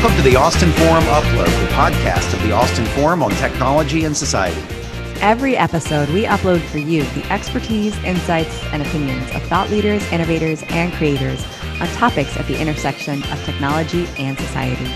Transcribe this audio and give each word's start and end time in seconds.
Welcome 0.00 0.16
to 0.16 0.30
the 0.30 0.36
Austin 0.36 0.72
Forum 0.72 1.04
Upload, 1.04 1.44
the 1.44 1.74
podcast 1.74 2.32
of 2.32 2.42
the 2.42 2.52
Austin 2.52 2.86
Forum 2.86 3.22
on 3.22 3.32
technology 3.32 4.06
and 4.06 4.16
society. 4.16 4.58
Every 5.20 5.58
episode, 5.58 6.08
we 6.08 6.24
upload 6.24 6.62
for 6.62 6.78
you 6.78 7.02
the 7.02 7.30
expertise, 7.30 7.94
insights, 8.02 8.64
and 8.72 8.80
opinions 8.80 9.30
of 9.34 9.42
thought 9.42 9.68
leaders, 9.68 10.02
innovators, 10.10 10.62
and 10.70 10.90
creators 10.94 11.44
on 11.82 11.88
topics 11.88 12.34
at 12.38 12.46
the 12.46 12.58
intersection 12.58 13.22
of 13.24 13.44
technology 13.44 14.08
and 14.16 14.38
society. 14.38 14.90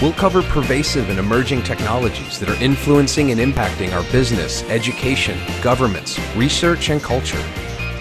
We'll 0.00 0.14
cover 0.14 0.40
pervasive 0.40 1.10
and 1.10 1.18
emerging 1.18 1.62
technologies 1.64 2.38
that 2.38 2.48
are 2.48 2.64
influencing 2.64 3.30
and 3.32 3.38
impacting 3.38 3.92
our 3.92 4.10
business, 4.10 4.62
education, 4.70 5.38
governments, 5.60 6.18
research, 6.34 6.88
and 6.88 7.02
culture. 7.02 7.44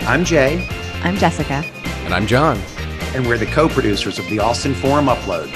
I'm 0.03 0.23
Jay. 0.23 0.65
I'm 1.03 1.17
Jessica. 1.17 1.65
And 2.05 2.13
I'm 2.13 2.25
John. 2.25 2.57
And 3.13 3.27
we're 3.27 3.37
the 3.37 3.45
co 3.47 3.67
producers 3.67 4.17
of 4.17 4.25
the 4.29 4.39
Austin 4.39 4.73
Forum 4.73 5.07
Upload. 5.07 5.53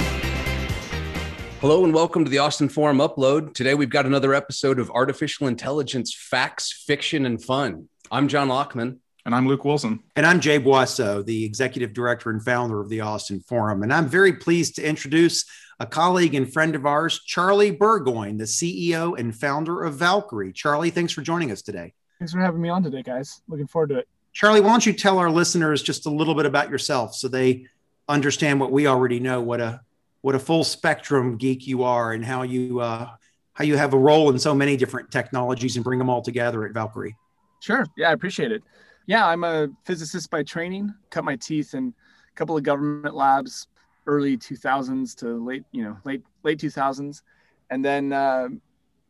Hello 1.64 1.82
and 1.82 1.94
welcome 1.94 2.26
to 2.26 2.30
the 2.30 2.40
Austin 2.40 2.68
Forum 2.68 2.98
Upload. 2.98 3.54
Today 3.54 3.72
we've 3.72 3.88
got 3.88 4.04
another 4.04 4.34
episode 4.34 4.78
of 4.78 4.90
Artificial 4.90 5.46
Intelligence 5.46 6.14
Facts, 6.14 6.84
Fiction, 6.86 7.24
and 7.24 7.42
Fun. 7.42 7.88
I'm 8.10 8.28
John 8.28 8.48
Lockman. 8.48 8.98
And 9.24 9.34
I'm 9.34 9.48
Luke 9.48 9.64
Wilson. 9.64 10.00
And 10.14 10.26
I'm 10.26 10.40
Jay 10.40 10.58
Boisseau, 10.60 11.24
the 11.24 11.42
executive 11.42 11.94
director 11.94 12.28
and 12.28 12.44
founder 12.44 12.82
of 12.82 12.90
the 12.90 13.00
Austin 13.00 13.40
Forum. 13.40 13.82
And 13.82 13.94
I'm 13.94 14.08
very 14.08 14.34
pleased 14.34 14.76
to 14.76 14.86
introduce 14.86 15.46
a 15.80 15.86
colleague 15.86 16.34
and 16.34 16.52
friend 16.52 16.74
of 16.74 16.84
ours, 16.84 17.22
Charlie 17.24 17.70
Burgoyne, 17.70 18.36
the 18.36 18.44
CEO 18.44 19.18
and 19.18 19.34
founder 19.34 19.84
of 19.84 19.94
Valkyrie. 19.94 20.52
Charlie, 20.52 20.90
thanks 20.90 21.14
for 21.14 21.22
joining 21.22 21.50
us 21.50 21.62
today. 21.62 21.94
Thanks 22.18 22.34
for 22.34 22.40
having 22.40 22.60
me 22.60 22.68
on 22.68 22.82
today, 22.82 23.02
guys. 23.02 23.40
Looking 23.48 23.68
forward 23.68 23.88
to 23.88 24.00
it. 24.00 24.08
Charlie, 24.34 24.60
why 24.60 24.68
don't 24.68 24.84
you 24.84 24.92
tell 24.92 25.16
our 25.16 25.30
listeners 25.30 25.82
just 25.82 26.04
a 26.04 26.10
little 26.10 26.34
bit 26.34 26.44
about 26.44 26.68
yourself 26.68 27.14
so 27.14 27.26
they 27.26 27.64
understand 28.06 28.60
what 28.60 28.70
we 28.70 28.86
already 28.86 29.18
know, 29.18 29.40
what 29.40 29.62
a 29.62 29.80
what 30.24 30.34
a 30.34 30.38
full 30.38 30.64
spectrum 30.64 31.36
geek 31.36 31.66
you 31.66 31.82
are 31.82 32.14
and 32.14 32.24
how 32.24 32.40
you 32.40 32.80
uh, 32.80 33.10
how 33.52 33.62
you 33.62 33.76
have 33.76 33.92
a 33.92 33.98
role 33.98 34.30
in 34.30 34.38
so 34.38 34.54
many 34.54 34.74
different 34.74 35.10
technologies 35.10 35.76
and 35.76 35.84
bring 35.84 35.98
them 35.98 36.08
all 36.08 36.22
together 36.22 36.64
at 36.64 36.72
Valkyrie. 36.72 37.14
Sure. 37.60 37.84
Yeah, 37.94 38.08
I 38.08 38.12
appreciate 38.12 38.50
it. 38.50 38.62
Yeah, 39.04 39.26
I'm 39.26 39.44
a 39.44 39.68
physicist 39.84 40.30
by 40.30 40.42
training. 40.42 40.94
Cut 41.10 41.24
my 41.24 41.36
teeth 41.36 41.74
in 41.74 41.92
a 42.32 42.34
couple 42.36 42.56
of 42.56 42.62
government 42.62 43.14
labs, 43.14 43.68
early 44.06 44.38
2000s 44.38 45.14
to 45.16 45.44
late, 45.44 45.64
you 45.72 45.84
know, 45.84 45.98
late 46.04 46.22
late 46.42 46.58
2000s, 46.58 47.20
and 47.68 47.84
then 47.84 48.14
uh, 48.14 48.48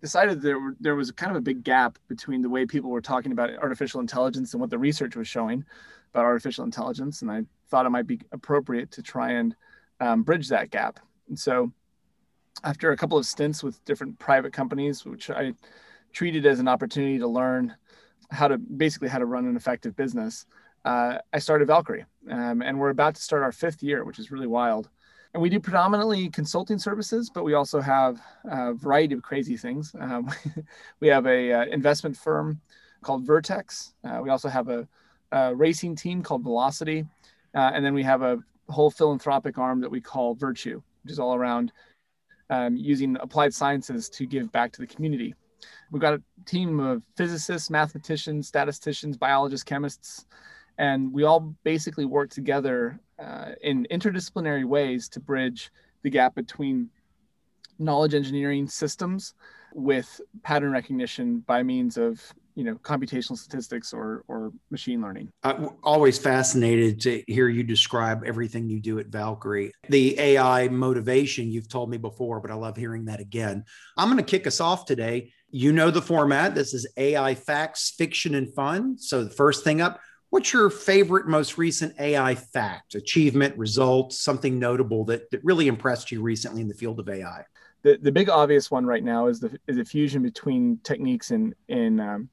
decided 0.03 0.43
there 0.43 0.75
there 0.81 0.97
was 0.97 1.13
kind 1.13 1.31
of 1.31 1.37
a 1.37 1.43
big 1.43 1.63
gap 1.63 1.97
between 2.09 2.43
the 2.43 2.51
way 2.51 2.67
people 2.67 2.91
were 2.91 3.01
talking 3.01 3.31
about 3.31 3.51
artificial 3.63 4.01
intelligence 4.01 4.53
and 4.53 4.61
what 4.61 4.69
the 4.69 4.79
research 4.79 5.15
was 5.15 5.29
showing 5.29 5.65
about 6.13 6.25
artificial 6.25 6.65
intelligence, 6.65 7.23
and 7.23 7.31
I 7.31 7.43
thought 7.69 7.87
it 7.87 7.91
might 7.91 8.09
be 8.09 8.19
appropriate 8.33 8.91
to 8.91 9.03
try 9.03 9.31
and 9.31 9.55
um, 10.01 10.23
bridge 10.23 10.49
that 10.49 10.71
gap. 10.71 11.01
And 11.29 11.39
so, 11.39 11.73
after 12.63 12.93
a 12.93 12.97
couple 12.97 13.19
of 13.19 13.27
stints 13.27 13.63
with 13.63 13.85
different 13.85 14.19
private 14.19 14.53
companies, 14.53 15.05
which 15.05 15.31
I 15.31 15.55
treated 16.13 16.47
as 16.47 16.61
an 16.61 16.69
opportunity 16.69 17.19
to 17.19 17.27
learn 17.27 17.75
how 18.31 18.49
to 18.49 18.59
basically 18.59 19.09
how 19.09 19.19
to 19.19 19.27
run 19.27 19.47
an 19.47 19.57
effective 19.57 19.97
business, 19.97 20.47
uh, 20.85 21.19
I 21.33 21.39
started 21.39 21.67
Valkyrie, 21.67 22.05
um, 22.31 22.63
and 22.63 22.79
we're 22.79 22.91
about 22.91 23.15
to 23.17 23.23
start 23.23 23.43
our 23.43 23.53
fifth 23.53 23.83
year, 23.83 24.05
which 24.05 24.19
is 24.19 24.31
really 24.31 24.47
wild. 24.47 24.89
And 25.33 25.43
we 25.43 25.49
do 25.49 25.59
predominantly 25.59 26.29
consulting 26.31 26.79
services, 26.79 27.29
but 27.29 27.43
we 27.43 27.55
also 27.55 27.81
have 27.81 28.21
a 28.45 28.73
variety 28.73 29.15
of 29.15 29.23
crazy 29.23 29.57
things. 29.57 29.95
Um, 29.99 30.31
we 31.01 31.09
have 31.09 31.27
a 31.27 31.53
uh, 31.53 31.65
investment 31.67 32.17
firm 32.17 32.61
called 33.03 33.27
Vertex. 33.27 33.95
Uh, 34.05 34.21
we 34.23 34.31
also 34.31 34.49
have 34.49 34.69
a, 34.69 34.87
a, 35.33 35.55
racing 35.55 35.97
team 35.97 36.23
called 36.23 36.45
Velocity, 36.45 37.05
uh, 37.55 37.73
and 37.75 37.85
then 37.85 37.95
we 37.95 38.05
have 38.05 38.23
a 38.23 38.39
whole 38.69 38.91
philanthropic 38.91 39.59
arm 39.59 39.81
that 39.81 39.91
we 39.91 40.01
call 40.01 40.35
Virtue, 40.35 40.83
which 41.03 41.13
is 41.13 41.19
all 41.19 41.35
around 41.35 41.73
um, 42.51 42.77
using 42.77 43.17
applied 43.21 43.55
sciences 43.55 44.09
to 44.11 44.27
give 44.27 44.51
back 44.53 44.73
to 44.73 44.81
the 44.81 44.87
community. 44.87 45.35
We've 45.91 46.03
got 46.03 46.15
a 46.15 46.23
team 46.45 46.81
of 46.81 47.03
physicists, 47.17 47.71
mathematicians, 47.71 48.49
statisticians, 48.49 49.17
biologists, 49.17 49.65
chemists, 49.65 50.27
and 50.79 51.13
we 51.13 51.25
all 51.25 51.55
basically 51.63 52.05
work 52.05 52.31
together 52.31 53.01
uh, 53.19 53.53
in 53.63 53.87
interdisciplinary 53.91 54.65
ways 54.65 55.09
to 55.11 55.21
bridge 55.21 55.71
the 56.03 56.11
gap 56.11 56.35
between 56.35 56.91
knowledge 57.79 58.15
engineering 58.15 58.67
systems 58.67 59.35
with 59.73 60.21
pattern 60.43 60.73
recognition 60.73 61.41
by 61.41 61.63
means 61.63 61.97
of 61.97 62.21
you 62.55 62.65
know 62.65 62.75
computational 62.77 63.37
statistics 63.37 63.93
or 63.93 64.25
or 64.29 64.53
machine 64.71 65.01
learning? 65.01 65.29
I'm 65.43 65.71
always 65.83 66.19
fascinated 66.19 67.01
to 67.03 67.23
hear 67.27 67.49
you 67.49 67.63
describe 67.63 68.25
everything 68.25 68.69
you 68.69 68.81
do 68.81 68.99
at 68.99 69.07
valkyrie. 69.07 69.73
The 69.89 70.19
ai 70.19 70.69
motivation 70.69 71.51
you've 71.51 71.69
told 71.69 71.91
me 71.91 71.97
before 71.97 72.41
but 72.41 72.51
i 72.51 72.55
love 72.55 72.77
hearing 72.77 73.07
that 73.07 73.21
again. 73.21 73.65
I'm 73.97 74.09
going 74.09 74.23
to 74.23 74.31
kick 74.31 74.47
us 74.47 74.61
off 74.61 74.87
today. 74.87 75.33
You 75.51 75.73
know 75.73 75.91
the 75.91 76.03
format. 76.03 76.55
This 76.55 76.75
is 76.75 76.87
ai 76.97 77.35
facts 77.35 77.95
fiction 77.97 78.35
and 78.35 78.53
fun. 78.55 78.99
So 78.99 79.25
the 79.25 79.31
first 79.31 79.65
thing 79.65 79.81
up 79.81 80.01
what's 80.35 80.53
your 80.53 80.69
favorite 80.69 81.29
most 81.29 81.59
recent 81.59 81.95
ai 82.01 82.35
fact 82.35 82.97
achievement 82.97 83.57
result 83.57 84.13
something 84.13 84.59
notable 84.59 85.05
that, 85.05 85.31
that 85.31 85.45
really 85.45 85.69
impressed 85.69 86.11
you 86.11 86.21
recently 86.21 86.61
in 86.61 86.67
the 86.67 86.75
field 86.75 86.99
of 86.99 87.09
ai 87.09 87.45
the, 87.85 87.99
the 88.01 88.11
big 88.11 88.31
obvious 88.31 88.71
one 88.71 88.87
right 88.87 89.05
now 89.05 89.27
is 89.27 89.39
the 89.39 89.57
is 89.69 89.77
the 89.77 89.85
fusion 89.85 90.23
between 90.23 90.79
techniques 90.83 91.31
in 91.31 91.55
in 91.69 92.01
um, 92.01 92.31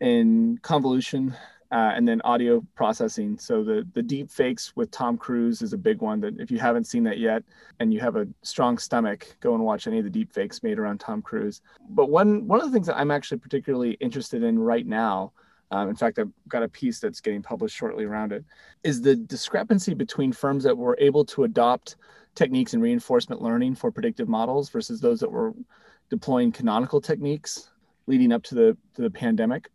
in 0.00 0.58
convolution 0.62 1.36
uh, 1.72 1.92
and 1.94 2.06
then 2.06 2.20
audio 2.22 2.64
processing. 2.76 3.36
So 3.36 3.64
the 3.64 3.86
the 3.94 4.02
deep 4.02 4.30
fakes 4.30 4.74
with 4.76 4.92
Tom 4.92 5.18
Cruise 5.18 5.60
is 5.60 5.72
a 5.72 5.78
big 5.78 6.00
one 6.00 6.20
that 6.20 6.38
if 6.38 6.52
you 6.52 6.58
haven't 6.60 6.84
seen 6.84 7.02
that 7.04 7.18
yet 7.18 7.42
and 7.80 7.92
you 7.92 7.98
have 7.98 8.14
a 8.14 8.28
strong 8.42 8.78
stomach, 8.78 9.36
go 9.40 9.54
and 9.54 9.64
watch 9.64 9.88
any 9.88 9.98
of 9.98 10.04
the 10.04 10.10
deep 10.10 10.32
fakes 10.32 10.62
made 10.62 10.78
around 10.78 10.98
Tom 10.98 11.20
Cruise. 11.20 11.62
But 11.90 12.08
one 12.08 12.46
one 12.46 12.60
of 12.60 12.66
the 12.66 12.72
things 12.72 12.86
that 12.86 12.96
I'm 12.96 13.10
actually 13.10 13.38
particularly 13.38 13.92
interested 13.94 14.44
in 14.44 14.58
right 14.58 14.86
now. 14.86 15.32
Um, 15.72 15.88
in 15.88 15.94
fact, 15.94 16.18
I've 16.18 16.32
got 16.48 16.64
a 16.64 16.68
piece 16.68 16.98
that's 16.98 17.20
getting 17.20 17.42
published 17.42 17.76
shortly 17.76 18.04
around 18.04 18.32
it. 18.32 18.44
Is 18.82 19.02
the 19.02 19.14
discrepancy 19.14 19.94
between 19.94 20.32
firms 20.32 20.64
that 20.64 20.76
were 20.76 20.96
able 21.00 21.24
to 21.26 21.44
adopt 21.44 21.96
techniques 22.34 22.74
in 22.74 22.80
reinforcement 22.80 23.42
learning 23.42 23.74
for 23.74 23.90
predictive 23.90 24.28
models 24.28 24.68
versus 24.68 25.00
those 25.00 25.20
that 25.20 25.30
were 25.30 25.52
deploying 26.08 26.52
canonical 26.52 27.00
techniques 27.00 27.70
leading 28.06 28.32
up 28.32 28.42
to 28.42 28.54
the 28.54 28.76
to 28.94 29.02
the 29.02 29.10
pandemic. 29.10 29.68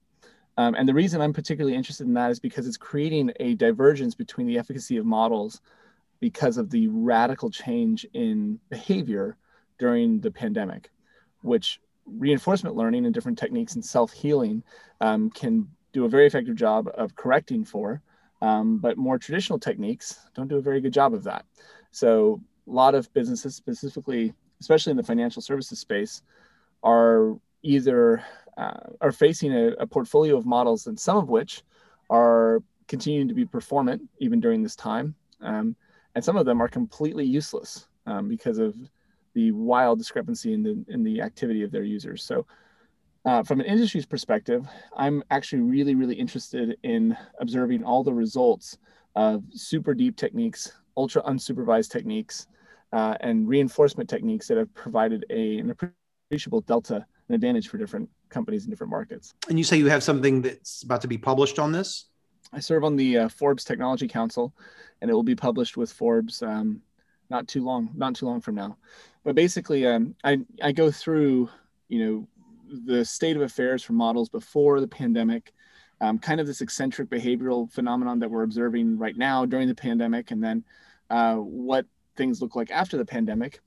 Um, 0.58 0.76
and 0.76 0.88
the 0.88 0.94
reason 0.94 1.22
I'm 1.22 1.34
particularly 1.34 1.76
interested 1.76 2.08
in 2.08 2.14
that 2.14 2.32
is 2.32 2.40
because 2.40 2.68
it's 2.68 2.78
creating 2.78 3.32
a 3.40 3.56
divergence 3.56 4.16
between 4.16 4.48
the 4.48 4.58
efficacy 4.58 4.98
of 4.98 5.06
models 5.06 5.62
because 6.22 6.58
of 6.58 6.70
the 6.70 6.88
radical 6.88 7.50
change 7.50 8.06
in 8.14 8.60
behavior 8.70 9.38
during 9.78 10.22
the 10.22 10.32
pandemic, 10.32 10.90
which 11.42 11.82
reinforcement 12.06 12.76
learning 12.76 13.06
and 13.06 13.14
different 13.14 13.38
techniques 13.38 13.76
and 13.76 13.84
self 13.84 14.14
healing 14.14 14.64
um, 15.02 15.30
can 15.30 15.68
do 15.92 16.06
a 16.06 16.10
very 16.10 16.26
effective 16.26 16.56
job 16.56 16.90
of 16.96 17.16
correcting 17.16 17.66
for. 17.66 18.02
Um, 18.42 18.78
but 18.78 18.98
more 18.98 19.18
traditional 19.18 19.58
techniques 19.58 20.20
don't 20.36 20.48
do 20.48 20.58
a 20.58 20.62
very 20.62 20.82
good 20.82 20.94
job 20.94 21.14
of 21.14 21.24
that. 21.24 21.46
So 21.96 22.42
a 22.68 22.72
lot 22.72 22.94
of 22.94 23.12
businesses, 23.14 23.56
specifically, 23.56 24.34
especially 24.60 24.92
in 24.92 24.98
the 24.98 25.04
financial 25.04 25.42
services 25.42 25.80
space, 25.80 26.24
are 26.84 27.38
either 27.64 28.22
uh, 28.58 28.90
are 29.00 29.14
facing 29.14 29.54
a, 29.54 29.68
a, 29.80 29.88
portfolio 29.88 30.36
of 30.36 30.46
models, 30.46 30.88
and 30.88 31.00
some 31.00 31.16
of 31.16 31.30
which 31.30 31.64
are 32.10 32.62
continuing 32.90 33.30
to 33.30 33.34
be 33.34 33.46
performant 33.46 34.02
even 34.20 34.42
during 34.42 34.62
this 34.62 34.76
time, 34.76 35.16
um, 35.40 35.74
and 36.16 36.24
some 36.24 36.36
of 36.36 36.46
them 36.46 36.62
are 36.62 36.68
completely 36.68 37.24
useless 37.24 37.88
um, 38.08 38.28
because 38.28 38.58
of 38.58 38.76
the 39.34 39.52
wild 39.52 39.98
discrepancy 39.98 40.54
in 40.54 40.64
the 40.64 40.84
in 40.90 41.02
the 41.02 41.22
activity 41.22 41.64
of 41.64 41.72
their 41.72 41.84
users. 41.84 42.24
So. 42.24 42.46
Uh, 43.28 43.42
from 43.42 43.60
an 43.60 43.66
industry's 43.66 44.06
perspective, 44.06 44.68
I'm 44.96 45.24
actually 45.32 45.64
really, 45.64 45.96
really 45.96 46.14
interested 46.14 46.78
in 46.84 47.18
observing 47.40 47.84
all 47.84 48.04
the 48.04 48.14
results 48.14 48.78
of 49.16 49.44
super 49.52 49.94
deep 49.94 50.16
techniques 50.18 50.74
ultra 50.98 51.22
unsupervised 51.24 51.92
techniques 51.92 52.48
uh, 52.94 53.16
and 53.22 53.48
reinforcement 53.48 54.10
techniques 54.10 54.48
that 54.48 54.58
have 54.58 54.74
provided 54.74 55.26
a, 55.30 55.58
an 55.58 55.72
appreciable 55.72 56.62
delta 56.62 57.06
and 57.28 57.36
advantage 57.36 57.68
for 57.68 57.78
different 57.78 58.10
companies 58.30 58.66
in 58.66 58.70
different 58.70 58.92
markets. 58.92 59.34
And 59.50 59.58
you 59.58 59.64
say 59.64 59.78
you 59.78 59.88
have 59.88 60.04
something 60.04 60.42
that's 60.42 60.84
about 60.84 61.02
to 61.02 61.08
be 61.08 61.18
published 61.18 61.60
on 61.60 61.72
this? 61.72 62.06
I 62.54 62.60
serve 62.60 62.84
on 62.84 62.96
the 62.96 63.18
uh, 63.18 63.30
Forbes 63.30 63.64
Technology 63.64 64.08
Council, 64.08 64.54
and 65.02 65.10
it 65.10 65.14
will 65.14 65.24
be 65.24 65.36
published 65.36 65.78
with 65.78 65.92
Forbes 65.92 66.42
um, 66.42 66.82
not 67.30 67.48
too 67.48 67.66
long, 67.66 67.90
not 67.96 68.16
too 68.16 68.28
long 68.28 68.40
from 68.40 68.56
now. 68.56 68.78
But 69.24 69.36
basically, 69.36 69.88
um, 69.88 70.16
I 70.24 70.40
I 70.62 70.72
go 70.72 70.92
through 70.92 71.50
you 71.90 72.06
know 72.06 72.28
the 72.86 73.04
state 73.04 73.36
of 73.36 73.42
affairs 73.42 73.84
for 73.84 73.94
models 73.94 74.30
before 74.30 74.80
the 74.80 74.88
pandemic, 74.88 75.54
um, 76.02 76.20
kind 76.20 76.40
of 76.40 76.48
this 76.48 76.62
eccentric 76.62 77.10
behavioral 77.10 77.72
phenomenon 77.72 78.20
that 78.20 78.30
we're 78.30 78.44
observing 78.44 78.98
right 78.98 79.18
now 79.18 79.46
during 79.46 79.68
the 79.68 79.76
pandemic, 79.76 80.32
and 80.32 80.44
then 80.44 80.64
uh, 81.10 81.36
what 81.36 81.86
things 82.16 82.42
look 82.42 82.56
like 82.56 82.72
after 82.72 82.98
the 82.98 83.06
pandemic. 83.06 83.60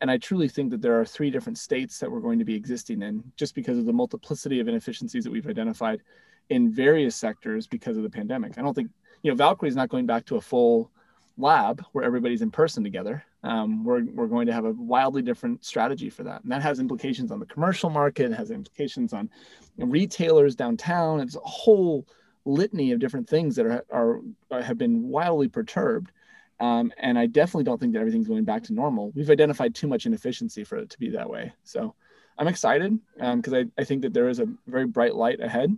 And 0.00 0.10
I 0.10 0.18
truly 0.18 0.48
think 0.48 0.70
that 0.70 0.82
there 0.82 1.00
are 1.00 1.04
three 1.04 1.30
different 1.30 1.58
states 1.58 1.98
that 1.98 2.10
we're 2.10 2.20
going 2.20 2.38
to 2.38 2.44
be 2.44 2.54
existing 2.54 3.02
in 3.02 3.22
just 3.36 3.54
because 3.54 3.78
of 3.78 3.86
the 3.86 3.92
multiplicity 3.92 4.60
of 4.60 4.68
inefficiencies 4.68 5.24
that 5.24 5.30
we've 5.30 5.46
identified 5.46 6.02
in 6.50 6.70
various 6.70 7.16
sectors 7.16 7.66
because 7.66 7.96
of 7.96 8.02
the 8.02 8.10
pandemic. 8.10 8.58
I 8.58 8.62
don't 8.62 8.74
think, 8.74 8.90
you 9.22 9.30
know, 9.30 9.36
Valkyrie 9.36 9.68
is 9.68 9.76
not 9.76 9.88
going 9.88 10.04
back 10.04 10.26
to 10.26 10.36
a 10.36 10.40
full 10.40 10.90
lab 11.38 11.82
where 11.92 12.04
everybody's 12.04 12.42
in 12.42 12.50
person 12.50 12.84
together. 12.84 13.24
Um, 13.44 13.84
we're, 13.84 14.04
we're 14.06 14.26
going 14.26 14.46
to 14.46 14.52
have 14.52 14.64
a 14.64 14.72
wildly 14.72 15.22
different 15.22 15.64
strategy 15.64 16.08
for 16.08 16.22
that. 16.24 16.42
And 16.42 16.50
that 16.50 16.62
has 16.62 16.80
implications 16.80 17.30
on 17.30 17.38
the 17.38 17.46
commercial 17.46 17.90
market, 17.90 18.32
has 18.32 18.50
implications 18.50 19.12
on 19.12 19.28
retailers 19.76 20.56
downtown. 20.56 21.20
It's 21.20 21.36
a 21.36 21.40
whole 21.40 22.06
litany 22.46 22.92
of 22.92 22.98
different 22.98 23.28
things 23.28 23.54
that 23.56 23.66
are, 23.66 23.84
are, 23.92 24.20
are 24.50 24.62
have 24.62 24.78
been 24.78 25.08
wildly 25.08 25.48
perturbed. 25.48 26.10
Um, 26.58 26.90
and 26.96 27.18
I 27.18 27.26
definitely 27.26 27.64
don't 27.64 27.78
think 27.78 27.92
that 27.92 27.98
everything's 27.98 28.28
going 28.28 28.44
back 28.44 28.62
to 28.64 28.72
normal. 28.72 29.12
We've 29.14 29.30
identified 29.30 29.74
too 29.74 29.88
much 29.88 30.06
inefficiency 30.06 30.64
for 30.64 30.78
it 30.78 30.88
to 30.90 30.98
be 30.98 31.10
that 31.10 31.28
way. 31.28 31.52
So 31.64 31.94
I'm 32.38 32.48
excited 32.48 32.98
because 33.16 33.52
um, 33.52 33.72
I, 33.76 33.80
I 33.80 33.84
think 33.84 34.02
that 34.02 34.14
there 34.14 34.28
is 34.28 34.38
a 34.38 34.48
very 34.66 34.86
bright 34.86 35.14
light 35.14 35.40
ahead. 35.40 35.76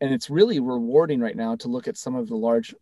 And 0.00 0.14
it's 0.14 0.30
really 0.30 0.60
rewarding 0.60 1.20
right 1.20 1.36
now 1.36 1.56
to 1.56 1.68
look 1.68 1.88
at 1.88 1.98
some 1.98 2.14
of 2.14 2.28
the 2.28 2.36
large 2.36 2.74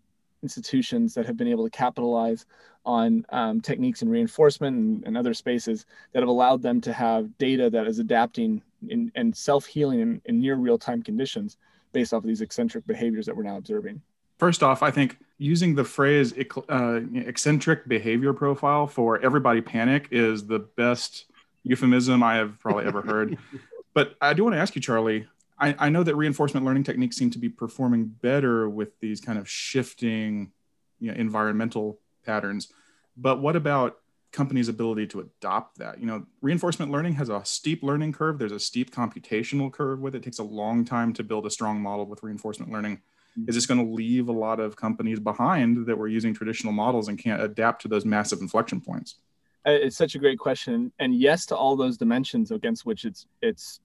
institutions 0.42 1.14
that 1.14 1.26
have 1.26 1.36
been 1.36 1.48
able 1.48 1.64
to 1.64 1.70
capitalize 1.70 2.46
on 2.84 3.24
um, 3.30 3.60
techniques 3.60 4.02
in 4.02 4.08
reinforcement 4.08 4.76
and, 4.76 5.04
and, 5.04 5.18
other 5.18 5.34
spaces 5.34 5.84
that 6.12 6.20
have 6.20 6.28
allowed 6.28 6.62
them 6.62 6.80
to 6.80 6.92
have 6.92 7.36
data 7.38 7.68
that 7.68 7.86
is 7.86 7.98
adapting 7.98 8.62
in, 8.88 9.12
and 9.14 9.36
self-healing 9.36 10.00
in, 10.00 10.22
in 10.24 10.40
near 10.40 10.54
real-time 10.54 11.02
conditions 11.02 11.58
based 11.92 12.14
off 12.14 12.22
of 12.22 12.28
these 12.28 12.40
eccentric 12.40 12.86
behaviors 12.86 13.26
that 13.26 13.36
we're 13.36 13.42
now 13.42 13.56
observing. 13.56 14.00
First 14.38 14.62
off, 14.62 14.82
I 14.82 14.90
think 14.90 15.18
using 15.38 15.74
the 15.74 15.84
phrase 15.84 16.32
uh, 16.68 17.00
eccentric 17.14 17.88
behavior 17.88 18.32
profile 18.32 18.86
for 18.86 19.20
everybody 19.20 19.60
panic 19.60 20.08
is 20.10 20.46
the 20.46 20.60
best 20.60 21.26
euphemism 21.64 22.22
I 22.22 22.36
have 22.36 22.58
probably 22.60 22.84
ever 22.84 23.02
heard. 23.02 23.36
but 23.94 24.14
I 24.20 24.32
do 24.34 24.44
want 24.44 24.54
to 24.54 24.60
ask 24.60 24.74
you, 24.76 24.80
Charlie, 24.80 25.26
I, 25.60 25.74
I 25.78 25.88
know 25.88 26.02
that 26.02 26.16
reinforcement 26.16 26.64
learning 26.64 26.84
techniques 26.84 27.16
seem 27.16 27.30
to 27.30 27.38
be 27.38 27.48
performing 27.48 28.06
better 28.06 28.68
with 28.68 28.98
these 29.00 29.20
kind 29.20 29.38
of 29.38 29.48
shifting 29.48 30.52
you 31.00 31.10
know, 31.10 31.18
environmental 31.18 32.00
patterns. 32.24 32.68
But 33.16 33.40
what 33.40 33.56
about 33.56 33.96
companies' 34.30 34.68
ability 34.68 35.06
to 35.08 35.20
adopt 35.20 35.78
that? 35.78 35.98
You 35.98 36.06
know, 36.06 36.26
reinforcement 36.40 36.92
learning 36.92 37.14
has 37.14 37.28
a 37.28 37.44
steep 37.44 37.82
learning 37.82 38.12
curve. 38.12 38.38
There's 38.38 38.52
a 38.52 38.60
steep 38.60 38.92
computational 38.94 39.72
curve 39.72 40.00
with 40.00 40.14
it. 40.14 40.18
It 40.18 40.24
takes 40.24 40.38
a 40.38 40.44
long 40.44 40.84
time 40.84 41.12
to 41.14 41.24
build 41.24 41.46
a 41.46 41.50
strong 41.50 41.80
model 41.80 42.06
with 42.06 42.22
reinforcement 42.22 42.70
learning. 42.70 43.00
Is 43.46 43.54
this 43.54 43.66
going 43.66 43.84
to 43.84 43.92
leave 43.92 44.28
a 44.28 44.32
lot 44.32 44.58
of 44.58 44.74
companies 44.74 45.20
behind 45.20 45.86
that 45.86 45.96
were 45.96 46.08
using 46.08 46.34
traditional 46.34 46.72
models 46.72 47.06
and 47.06 47.16
can't 47.16 47.40
adapt 47.40 47.82
to 47.82 47.88
those 47.88 48.04
massive 48.04 48.40
inflection 48.40 48.80
points? 48.80 49.16
It's 49.64 49.96
such 49.96 50.14
a 50.14 50.18
great 50.18 50.38
question, 50.38 50.92
and 50.98 51.14
yes 51.14 51.46
to 51.46 51.56
all 51.56 51.76
those 51.76 51.96
dimensions 51.96 52.50
against 52.50 52.86
which 52.86 53.04
it's 53.04 53.26
it's 53.42 53.80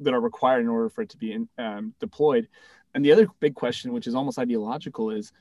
that 0.00 0.14
are 0.14 0.20
required 0.20 0.60
in 0.60 0.68
order 0.68 0.88
for 0.88 1.02
it 1.02 1.10
to 1.10 1.16
be 1.16 1.32
in, 1.32 1.48
um, 1.58 1.94
deployed. 2.00 2.48
And 2.94 3.04
the 3.04 3.12
other 3.12 3.28
big 3.40 3.54
question, 3.54 3.92
which 3.92 4.06
is 4.06 4.14
almost 4.14 4.38
ideological, 4.38 5.10
is 5.10 5.32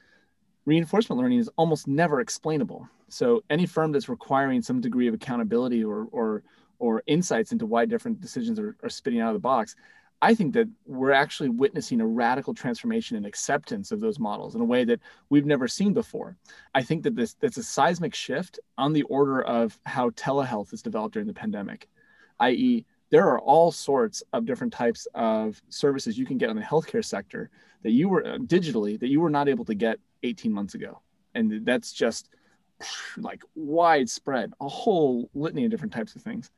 reinforcement 0.65 1.19
learning 1.19 1.39
is 1.39 1.50
almost 1.57 1.88
never 1.88 2.21
explainable. 2.21 2.88
So 3.09 3.44
any 3.50 3.65
firm 3.65 3.91
that's 3.91 4.09
requiring 4.09 4.62
some 4.62 4.79
degree 4.79 5.07
of 5.07 5.13
accountability 5.13 5.83
or 5.83 6.07
or 6.12 6.44
or 6.79 7.03
insights 7.06 7.51
into 7.51 7.65
why 7.65 7.85
different 7.85 8.21
decisions 8.21 8.57
are, 8.59 8.75
are 8.81 8.89
spitting 8.89 9.19
out 9.19 9.29
of 9.29 9.35
the 9.35 9.39
box, 9.39 9.75
I 10.21 10.35
think 10.35 10.53
that 10.53 10.67
we're 10.85 11.12
actually 11.12 11.50
witnessing 11.50 12.00
a 12.00 12.06
radical 12.06 12.53
transformation 12.53 13.17
and 13.17 13.25
acceptance 13.25 13.91
of 13.91 14.00
those 14.00 14.19
models 14.19 14.56
in 14.56 14.62
a 14.62 14.65
way 14.65 14.83
that 14.85 15.00
we've 15.29 15.45
never 15.45 15.67
seen 15.67 15.94
before. 15.94 16.38
I 16.75 16.83
think 16.83 17.03
that 17.03 17.15
this 17.15 17.33
that's 17.35 17.57
a 17.57 17.63
seismic 17.63 18.13
shift 18.13 18.59
on 18.77 18.94
the 18.94 19.03
order 19.03 19.41
of 19.41 19.79
how 19.85 20.12
telehealth 20.12 20.74
is 20.74 20.81
developed 20.81 21.13
during 21.13 21.27
the 21.27 21.33
pandemic, 21.33 21.89
i.e., 22.39 22.85
there 23.11 23.27
are 23.27 23.39
all 23.39 23.71
sorts 23.71 24.23
of 24.33 24.45
different 24.45 24.73
types 24.73 25.07
of 25.13 25.61
services 25.69 26.17
you 26.17 26.25
can 26.25 26.37
get 26.37 26.49
in 26.49 26.55
the 26.55 26.61
healthcare 26.61 27.03
sector 27.03 27.49
that 27.83 27.91
you 27.91 28.09
were 28.09 28.25
uh, 28.25 28.37
digitally 28.37 28.99
that 28.99 29.09
you 29.09 29.19
were 29.19 29.29
not 29.29 29.47
able 29.47 29.65
to 29.65 29.75
get 29.75 29.99
18 30.23 30.51
months 30.51 30.75
ago. 30.75 31.01
And 31.35 31.65
that's 31.65 31.93
just 31.93 32.29
like 33.17 33.43
widespread 33.55 34.53
a 34.61 34.67
whole 34.67 35.29
litany 35.33 35.65
of 35.65 35.71
different 35.71 35.93
types 35.93 36.15
of 36.15 36.21
things. 36.21 36.49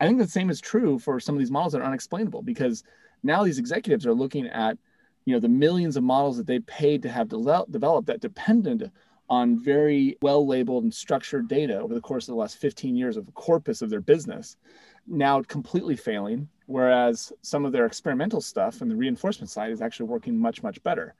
I 0.00 0.06
think 0.06 0.18
the 0.18 0.26
same 0.26 0.50
is 0.50 0.60
true 0.60 0.98
for 0.98 1.20
some 1.20 1.34
of 1.34 1.38
these 1.38 1.50
models 1.50 1.74
that 1.74 1.82
are 1.82 1.86
unexplainable 1.86 2.42
because 2.42 2.82
now 3.22 3.44
these 3.44 3.58
executives 3.58 4.06
are 4.06 4.14
looking 4.14 4.46
at 4.46 4.78
you 5.26 5.34
know 5.34 5.40
the 5.40 5.48
millions 5.48 5.96
of 5.96 6.02
models 6.02 6.38
that 6.38 6.46
they 6.46 6.60
paid 6.60 7.02
to 7.02 7.10
have 7.10 7.28
de- 7.28 7.64
developed 7.70 8.06
that 8.06 8.20
depended 8.20 8.90
on 9.28 9.58
very 9.58 10.16
well 10.22 10.46
labeled 10.46 10.82
and 10.82 10.92
structured 10.92 11.46
data 11.46 11.78
over 11.78 11.94
the 11.94 12.00
course 12.00 12.26
of 12.26 12.32
the 12.32 12.40
last 12.40 12.56
15 12.56 12.96
years 12.96 13.16
of 13.16 13.26
the 13.26 13.32
corpus 13.32 13.82
of 13.82 13.90
their 13.90 14.00
business 14.00 14.56
now 15.10 15.42
completely 15.42 15.96
failing, 15.96 16.48
whereas 16.66 17.32
some 17.42 17.64
of 17.64 17.72
their 17.72 17.84
experimental 17.84 18.40
stuff 18.40 18.80
and 18.80 18.90
the 18.90 18.96
reinforcement 18.96 19.50
side 19.50 19.72
is 19.72 19.82
actually 19.82 20.06
working 20.06 20.38
much, 20.38 20.62
much 20.62 20.82
better. 20.82 21.14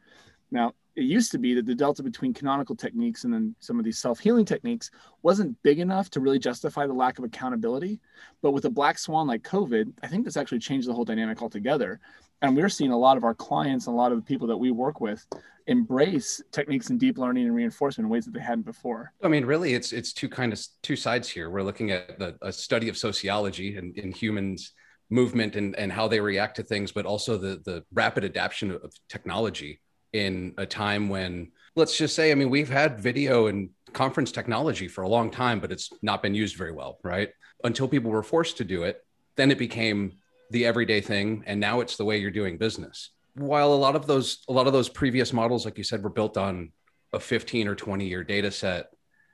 Now, 0.50 0.74
it 0.96 1.02
used 1.02 1.30
to 1.32 1.38
be 1.38 1.54
that 1.54 1.66
the 1.66 1.74
delta 1.74 2.02
between 2.02 2.34
canonical 2.34 2.74
techniques 2.74 3.24
and 3.24 3.32
then 3.32 3.54
some 3.60 3.78
of 3.78 3.84
these 3.84 3.98
self-healing 3.98 4.44
techniques 4.44 4.90
wasn't 5.22 5.60
big 5.62 5.78
enough 5.78 6.10
to 6.10 6.20
really 6.20 6.38
justify 6.38 6.86
the 6.86 6.92
lack 6.92 7.18
of 7.18 7.24
accountability. 7.24 8.00
But 8.42 8.52
with 8.52 8.64
a 8.64 8.70
black 8.70 8.98
swan 8.98 9.26
like 9.26 9.42
COVID, 9.42 9.92
I 10.02 10.08
think 10.08 10.24
this 10.24 10.36
actually 10.36 10.58
changed 10.58 10.88
the 10.88 10.94
whole 10.94 11.04
dynamic 11.04 11.40
altogether. 11.42 12.00
And 12.42 12.56
we're 12.56 12.68
seeing 12.68 12.90
a 12.90 12.98
lot 12.98 13.16
of 13.16 13.24
our 13.24 13.34
clients 13.34 13.86
and 13.86 13.94
a 13.94 13.96
lot 13.96 14.12
of 14.12 14.18
the 14.18 14.24
people 14.24 14.46
that 14.48 14.56
we 14.56 14.70
work 14.70 15.00
with 15.00 15.26
embrace 15.66 16.42
techniques 16.52 16.90
in 16.90 16.98
deep 16.98 17.18
learning 17.18 17.46
and 17.46 17.54
reinforcement 17.54 18.06
in 18.06 18.10
ways 18.10 18.24
that 18.24 18.34
they 18.34 18.40
hadn't 18.40 18.64
before. 18.64 19.12
I 19.22 19.28
mean, 19.28 19.44
really, 19.44 19.74
it's 19.74 19.92
it's 19.92 20.12
two 20.12 20.28
kind 20.28 20.52
of 20.52 20.60
two 20.82 20.96
sides 20.96 21.28
here. 21.28 21.50
We're 21.50 21.62
looking 21.62 21.90
at 21.90 22.18
the, 22.18 22.36
a 22.42 22.52
study 22.52 22.88
of 22.88 22.96
sociology 22.96 23.76
and 23.76 23.96
in 23.96 24.10
humans 24.10 24.72
movement 25.10 25.56
and, 25.56 25.76
and 25.76 25.92
how 25.92 26.08
they 26.08 26.20
react 26.20 26.56
to 26.56 26.62
things, 26.62 26.92
but 26.92 27.06
also 27.06 27.36
the 27.36 27.60
the 27.64 27.84
rapid 27.92 28.24
adaptation 28.24 28.70
of 28.70 28.92
technology 29.08 29.80
in 30.12 30.54
a 30.58 30.66
time 30.66 31.08
when 31.08 31.52
let's 31.76 31.96
just 31.96 32.16
say, 32.16 32.32
I 32.32 32.34
mean, 32.34 32.50
we've 32.50 32.68
had 32.68 33.00
video 33.00 33.46
and 33.46 33.70
conference 33.92 34.32
technology 34.32 34.88
for 34.88 35.02
a 35.02 35.08
long 35.08 35.30
time, 35.30 35.60
but 35.60 35.70
it's 35.70 35.90
not 36.02 36.22
been 36.22 36.34
used 36.34 36.56
very 36.56 36.72
well, 36.72 36.98
right? 37.02 37.30
Until 37.62 37.86
people 37.86 38.10
were 38.10 38.22
forced 38.22 38.56
to 38.58 38.64
do 38.64 38.82
it, 38.82 39.04
then 39.36 39.50
it 39.50 39.58
became 39.58 40.14
the 40.50 40.66
everyday 40.66 41.00
thing, 41.00 41.44
and 41.46 41.60
now 41.60 41.80
it's 41.80 41.96
the 41.96 42.04
way 42.04 42.18
you're 42.18 42.30
doing 42.30 42.58
business. 42.58 43.10
While 43.34 43.72
a 43.72 43.74
lot 43.74 43.96
of 43.96 44.06
those 44.06 44.44
a 44.48 44.52
lot 44.52 44.66
of 44.66 44.72
those 44.72 44.88
previous 44.88 45.32
models 45.32 45.64
like 45.64 45.78
you 45.78 45.84
said 45.84 46.02
were 46.02 46.10
built 46.10 46.36
on 46.36 46.72
a 47.12 47.20
15 47.20 47.68
or 47.68 47.74
20 47.74 48.06
year 48.06 48.22
data 48.22 48.50
set 48.50 48.90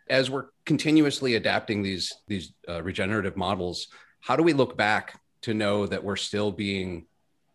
as 0.08 0.30
we're 0.30 0.46
continuously 0.64 1.34
adapting 1.34 1.82
these 1.82 2.12
these 2.28 2.52
uh, 2.68 2.82
regenerative 2.82 3.36
models 3.36 3.88
how 4.20 4.36
do 4.36 4.42
we 4.42 4.52
look 4.52 4.76
back 4.76 5.20
to 5.42 5.54
know 5.54 5.86
that 5.86 6.02
we're 6.02 6.16
still 6.16 6.50
being 6.50 7.06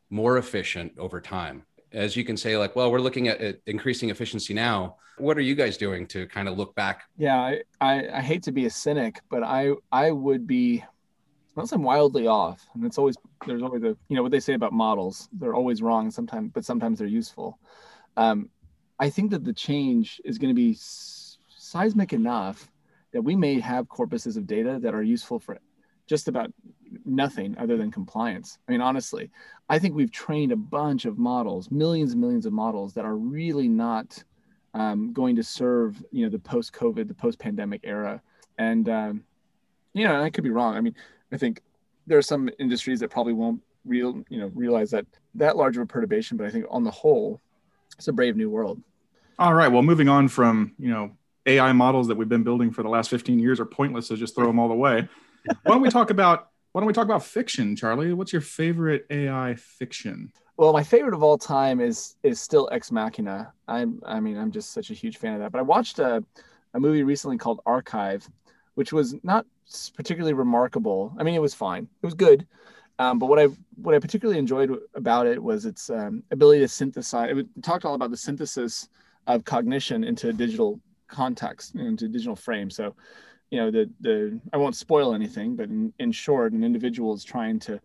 more 0.10 0.38
efficient 0.38 0.94
over 0.98 1.20
time? 1.20 1.64
As 1.92 2.16
you 2.16 2.24
can 2.24 2.38
say 2.38 2.58
like 2.58 2.76
well 2.76 2.92
we're 2.92 3.00
looking 3.00 3.28
at, 3.28 3.42
at 3.42 3.60
increasing 3.66 4.10
efficiency 4.10 4.54
now. 4.54 4.98
What 5.18 5.38
are 5.38 5.42
you 5.42 5.56
guys 5.56 5.78
doing 5.78 6.08
to 6.08 6.26
kind 6.28 6.48
of 6.48 6.58
look 6.58 6.74
back? 6.74 7.04
Yeah 7.18 7.40
I, 7.40 7.62
I, 7.80 8.08
I 8.18 8.22
hate 8.22 8.44
to 8.44 8.52
be 8.52 8.66
a 8.66 8.70
cynic 8.70 9.22
but 9.30 9.44
i 9.44 9.74
i 9.92 10.12
would 10.12 10.48
be 10.48 10.84
unless 11.56 11.72
I'm 11.72 11.84
wildly 11.84 12.28
off, 12.28 12.66
and 12.74 12.86
it's 12.86 12.98
always 12.98 13.18
there's 13.46 13.64
always 13.64 13.84
a 13.84 13.98
you 14.08 14.16
know 14.16 14.24
what 14.24 14.32
they 14.32 14.40
say 14.40 14.54
about 14.54 14.74
models. 14.74 15.30
They're 15.34 15.56
always 15.56 15.82
wrong 15.82 16.12
sometimes, 16.12 16.52
but 16.54 16.66
sometimes 16.66 17.00
they're 17.00 17.08
useful. 17.08 17.60
Um, 18.18 18.50
I 19.00 19.10
think 19.10 19.32
that 19.32 19.44
the 19.44 19.54
change 19.54 20.22
is 20.24 20.38
going 20.38 20.54
to 20.54 20.56
be 20.56 20.78
seismic 20.78 22.14
enough 22.14 22.70
that 23.14 23.22
we 23.22 23.36
may 23.36 23.60
have 23.60 23.88
corpuses 23.88 24.38
of 24.38 24.48
data 24.48 24.80
that 24.82 24.94
are 24.94 25.04
useful 25.04 25.40
for 25.40 25.58
just 26.08 26.28
about 26.28 26.52
nothing 27.06 27.58
other 27.58 27.78
than 27.78 27.92
compliance. 27.92 28.58
I 28.68 28.72
mean, 28.72 28.82
honestly, 28.82 29.32
I 29.70 29.80
think 29.80 29.96
we've 29.96 30.12
trained 30.12 30.52
a 30.52 30.58
bunch 30.58 31.06
of 31.06 31.18
models, 31.18 31.72
millions 31.72 32.12
and 32.12 32.22
millions 32.22 32.46
of 32.46 32.54
models 32.54 32.94
that 32.94 33.06
are 33.06 33.16
really 33.16 33.68
not 33.68 34.24
um, 34.74 35.14
going 35.14 35.36
to 35.36 35.44
serve, 35.44 36.04
you 36.12 36.24
know, 36.24 36.30
the 36.30 36.40
post-COVID, 36.40 37.08
the 37.08 37.14
post-pandemic 37.14 37.82
era. 37.84 38.22
And 38.58 38.88
um, 38.90 39.24
you 39.94 40.06
know, 40.06 40.22
I 40.22 40.30
could 40.30 40.44
be 40.44 40.50
wrong. 40.50 40.76
I 40.76 40.82
mean, 40.82 40.96
I 41.32 41.38
think 41.38 41.62
there 42.08 42.18
are 42.18 42.24
some 42.24 42.50
industries 42.60 43.00
that 43.00 43.10
probably 43.10 43.34
won't 43.34 43.62
real 43.86 44.24
you 44.30 44.40
know 44.40 44.52
realize 44.54 44.92
that 44.92 45.06
that 45.36 45.58
large 45.58 45.78
of 45.78 45.84
a 45.84 45.86
perturbation, 45.86 46.38
but 46.38 46.46
I 46.46 46.50
think 46.50 46.66
on 46.70 46.84
the 46.84 46.92
whole, 46.92 47.42
it's 47.98 48.08
a 48.08 48.14
brave 48.14 48.36
new 48.36 48.50
world. 48.50 48.82
All 49.40 49.54
right. 49.54 49.70
Well, 49.70 49.82
moving 49.82 50.10
on 50.10 50.28
from 50.28 50.74
you 50.78 50.90
know 50.90 51.12
AI 51.46 51.72
models 51.72 52.08
that 52.08 52.16
we've 52.16 52.30
been 52.30 52.44
building 52.44 52.72
for 52.72 52.84
the 52.84 52.90
last 52.90 53.10
15 53.10 53.40
years 53.40 53.60
are 53.60 53.66
pointless, 53.66 54.08
so 54.08 54.16
just 54.16 54.36
throw 54.36 54.48
them 54.48 54.60
all 54.60 54.72
away. 54.72 55.08
why 55.46 55.56
don't 55.66 55.82
we 55.82 55.90
talk 55.90 56.10
about 56.10 56.50
why 56.72 56.82
don't 56.82 56.88
we 56.88 56.94
talk 56.94 57.06
about 57.06 57.24
fiction, 57.24 57.76
Charlie? 57.76 58.14
What's 58.14 58.32
your 58.32 58.42
favorite 58.42 59.06
AI 59.10 59.56
fiction? 59.56 60.32
Well, 60.58 60.74
my 60.74 60.84
favorite 60.84 61.14
of 61.14 61.24
all 61.24 61.38
time 61.38 61.80
is 61.82 62.16
is 62.24 62.40
still 62.40 62.70
Ex 62.72 62.92
Machina. 62.92 63.52
I'm 63.68 64.02
I 64.06 64.20
mean 64.20 64.38
I'm 64.38 64.52
just 64.52 64.72
such 64.72 64.92
a 64.92 64.94
huge 64.94 65.18
fan 65.18 65.34
of 65.34 65.40
that. 65.40 65.52
But 65.52 65.60
I 65.60 65.64
watched 65.64 66.00
a 66.00 66.24
a 66.74 66.80
movie 66.80 67.04
recently 67.04 67.38
called 67.38 67.62
Archive, 67.66 68.30
which 68.76 68.94
was 68.94 69.16
not 69.24 69.46
particularly 69.90 70.34
remarkable. 70.34 71.14
I 71.18 71.24
mean, 71.24 71.36
it 71.36 71.42
was 71.42 71.54
fine. 71.54 71.84
It 71.84 72.06
was 72.06 72.14
good. 72.14 72.48
Um, 73.00 73.18
but 73.18 73.28
what 73.28 73.40
I 73.40 73.48
what 73.76 73.96
I 73.96 74.00
particularly 74.00 74.38
enjoyed 74.38 74.78
about 74.94 75.26
it 75.26 75.42
was 75.42 75.66
its 75.66 75.90
um, 75.90 76.24
ability 76.32 76.60
to 76.62 76.68
synthesize. 76.68 77.36
It 77.36 77.48
talked 77.64 77.86
all 77.86 77.96
about 77.96 78.12
the 78.12 78.18
synthesis 78.18 78.90
of 79.28 79.44
cognition 79.44 80.04
into 80.04 80.34
digital 80.34 80.80
context, 81.08 81.76
into 81.76 82.08
digital 82.08 82.36
frame. 82.36 82.70
So, 82.70 82.96
you 83.50 83.60
know, 83.60 83.72
the 83.72 83.90
the 84.02 84.40
I 84.54 84.58
won't 84.58 84.76
spoil 84.76 85.16
anything, 85.16 85.56
but 85.56 85.70
in, 85.70 85.94
in 86.00 86.12
short, 86.12 86.54
an 86.54 86.64
individual 86.64 87.14
is 87.14 87.24
trying 87.24 87.60
to 87.62 87.80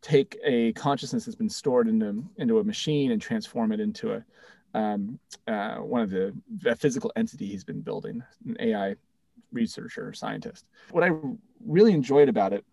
take 0.00 0.38
a 0.44 0.72
consciousness 0.72 1.24
that's 1.24 1.36
been 1.36 1.50
stored 1.50 1.88
into 1.88 2.24
into 2.38 2.58
a 2.58 2.64
machine 2.64 3.10
and 3.12 3.20
transform 3.20 3.72
it 3.72 3.80
into 3.80 4.12
a 4.12 4.24
um, 4.74 5.18
uh, 5.46 5.76
one 5.76 6.02
of 6.02 6.10
the 6.10 6.34
physical 6.76 7.10
entity 7.16 7.46
he's 7.46 7.64
been 7.64 7.80
building, 7.80 8.22
an 8.46 8.56
AI 8.60 8.96
researcher 9.52 10.08
or 10.08 10.12
scientist. 10.12 10.66
What 10.90 11.04
I 11.04 11.10
really 11.64 11.92
enjoyed 11.92 12.28
about 12.28 12.52
it 12.52 12.64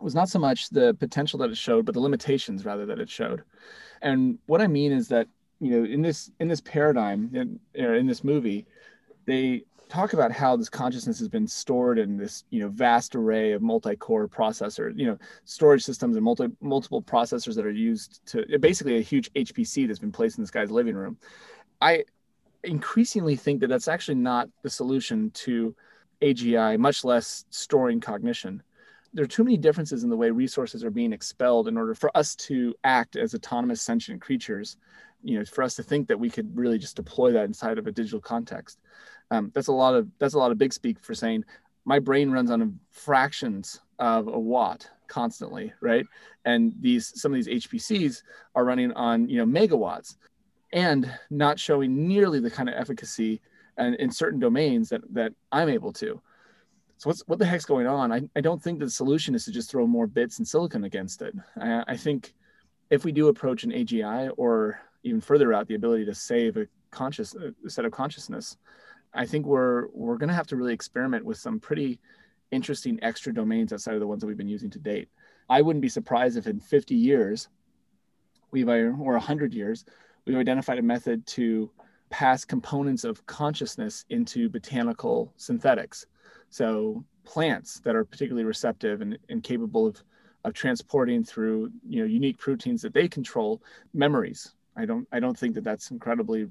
was 0.00 0.14
not 0.14 0.28
so 0.28 0.38
much 0.38 0.68
the 0.70 0.94
potential 0.94 1.38
that 1.40 1.50
it 1.50 1.56
showed, 1.56 1.84
but 1.84 1.94
the 1.94 2.00
limitations 2.00 2.64
rather 2.64 2.86
that 2.86 3.00
it 3.00 3.10
showed. 3.10 3.42
And 4.02 4.38
what 4.46 4.60
I 4.60 4.66
mean 4.66 4.92
is 4.92 5.08
that 5.08 5.28
you 5.60 5.70
know 5.70 5.84
in 5.84 6.02
this 6.02 6.30
in 6.38 6.48
this 6.48 6.60
paradigm 6.60 7.30
in, 7.34 7.60
in 7.74 8.06
this 8.06 8.22
movie, 8.22 8.66
they 9.26 9.64
talk 9.88 10.12
about 10.12 10.30
how 10.30 10.56
this 10.56 10.68
consciousness 10.68 11.18
has 11.18 11.28
been 11.28 11.46
stored 11.46 11.98
in 11.98 12.16
this 12.16 12.44
you 12.50 12.60
know 12.60 12.68
vast 12.68 13.14
array 13.14 13.52
of 13.52 13.62
multi-core 13.62 14.28
processors 14.28 14.92
you 14.96 15.06
know 15.06 15.18
storage 15.44 15.82
systems 15.82 16.16
and 16.16 16.24
multi 16.24 16.46
multiple 16.60 17.02
processors 17.02 17.54
that 17.54 17.64
are 17.64 17.70
used 17.70 18.20
to 18.26 18.44
basically 18.58 18.98
a 18.98 19.00
huge 19.00 19.32
hpc 19.32 19.86
that's 19.86 19.98
been 19.98 20.12
placed 20.12 20.36
in 20.38 20.42
this 20.42 20.50
guy's 20.50 20.70
living 20.70 20.94
room 20.94 21.16
i 21.80 22.04
increasingly 22.64 23.36
think 23.36 23.60
that 23.60 23.68
that's 23.68 23.88
actually 23.88 24.16
not 24.16 24.48
the 24.62 24.70
solution 24.70 25.30
to 25.30 25.74
agi 26.22 26.78
much 26.78 27.04
less 27.04 27.44
storing 27.50 28.00
cognition. 28.00 28.62
There 29.14 29.24
are 29.24 29.28
too 29.28 29.44
many 29.44 29.56
differences 29.56 30.04
in 30.04 30.10
the 30.10 30.16
way 30.16 30.30
resources 30.30 30.84
are 30.84 30.90
being 30.90 31.12
expelled 31.12 31.68
in 31.68 31.78
order 31.78 31.94
for 31.94 32.14
us 32.16 32.34
to 32.36 32.74
act 32.84 33.16
as 33.16 33.34
autonomous 33.34 33.80
sentient 33.80 34.20
creatures 34.20 34.76
you 35.22 35.38
know 35.38 35.44
for 35.44 35.62
us 35.62 35.74
to 35.74 35.82
think 35.82 36.08
that 36.08 36.18
we 36.18 36.30
could 36.30 36.56
really 36.56 36.78
just 36.78 36.96
deploy 36.96 37.32
that 37.32 37.44
inside 37.44 37.78
of 37.78 37.86
a 37.86 37.92
digital 37.92 38.20
context. 38.20 38.78
Um, 39.30 39.50
that's 39.54 39.68
a 39.68 39.72
lot 39.72 39.94
of 39.94 40.08
that's 40.18 40.34
a 40.34 40.38
lot 40.38 40.52
of 40.52 40.58
big 40.58 40.72
speak 40.72 40.98
for 41.00 41.14
saying 41.14 41.44
my 41.84 41.98
brain 41.98 42.30
runs 42.30 42.50
on 42.50 42.78
fractions 42.90 43.80
of 43.98 44.28
a 44.28 44.38
watt 44.38 44.88
constantly 45.08 45.72
right? 45.80 46.06
And 46.44 46.72
these 46.80 47.20
some 47.20 47.32
of 47.32 47.36
these 47.42 47.66
hpcs 47.66 48.22
are 48.54 48.64
running 48.64 48.92
on 48.92 49.28
you 49.28 49.44
know 49.44 49.60
megawatts 49.60 50.16
and 50.72 51.10
not 51.30 51.58
showing 51.58 52.06
nearly 52.06 52.40
the 52.40 52.50
kind 52.50 52.68
of 52.68 52.74
efficacy 52.76 53.40
and 53.76 53.94
in 53.96 54.10
certain 54.10 54.40
domains 54.40 54.88
that 54.88 55.02
that 55.12 55.32
i'm 55.52 55.68
able 55.68 55.92
to. 55.92 56.20
So 56.96 57.10
what's 57.10 57.22
what 57.28 57.38
the 57.38 57.46
heck's 57.46 57.64
going 57.64 57.86
on? 57.86 58.10
I, 58.10 58.22
I 58.34 58.40
don't 58.40 58.60
think 58.60 58.80
the 58.80 58.90
solution 58.90 59.34
is 59.34 59.44
to 59.44 59.52
just 59.52 59.70
throw 59.70 59.86
more 59.86 60.08
bits 60.08 60.38
and 60.38 60.48
silicon 60.48 60.84
against 60.84 61.22
it. 61.22 61.32
I, 61.60 61.84
I 61.86 61.96
think 61.96 62.34
if 62.90 63.04
we 63.04 63.12
do 63.12 63.28
approach 63.28 63.62
an 63.62 63.70
agi 63.70 64.30
or 64.36 64.80
even 65.04 65.20
further 65.20 65.52
out 65.52 65.68
the 65.68 65.76
ability 65.76 66.04
to 66.06 66.14
save 66.14 66.56
a 66.56 66.66
conscious 66.90 67.34
a 67.34 67.70
set 67.70 67.84
of 67.84 67.92
consciousness 67.92 68.56
i 69.12 69.26
think 69.26 69.44
we're 69.44 69.88
we're 69.92 70.16
going 70.16 70.28
to 70.28 70.34
have 70.34 70.46
to 70.46 70.56
really 70.56 70.72
experiment 70.72 71.22
with 71.22 71.36
some 71.36 71.60
pretty 71.60 72.00
interesting 72.50 72.98
extra 73.02 73.32
domains 73.32 73.72
outside 73.72 73.94
of 73.94 74.00
the 74.00 74.06
ones 74.06 74.20
that 74.20 74.26
we've 74.26 74.36
been 74.36 74.48
using 74.48 74.70
to 74.70 74.78
date. 74.78 75.08
I 75.48 75.62
wouldn't 75.62 75.82
be 75.82 75.88
surprised 75.88 76.36
if 76.36 76.46
in 76.46 76.60
50 76.60 76.94
years 76.94 77.48
we've 78.50 78.68
or 78.68 78.92
100 78.94 79.52
years 79.52 79.84
we've 80.28 80.38
identified 80.38 80.78
a 80.78 80.82
method 80.82 81.26
to 81.26 81.70
pass 82.10 82.44
components 82.44 83.04
of 83.04 83.24
consciousness 83.26 84.04
into 84.10 84.48
botanical 84.48 85.32
synthetics 85.36 86.06
so 86.50 87.04
plants 87.24 87.80
that 87.80 87.94
are 87.96 88.04
particularly 88.04 88.44
receptive 88.44 89.00
and, 89.00 89.18
and 89.28 89.42
capable 89.42 89.86
of 89.86 90.02
of 90.44 90.54
transporting 90.54 91.24
through 91.24 91.70
you 91.86 92.00
know 92.00 92.06
unique 92.06 92.38
proteins 92.38 92.80
that 92.80 92.94
they 92.94 93.08
control 93.08 93.60
memories 93.92 94.54
I 94.78 94.86
don't 94.86 95.06
I 95.12 95.18
don't 95.18 95.36
think 95.36 95.54
that 95.56 95.64
that's 95.64 95.90
incredibly 95.90 96.48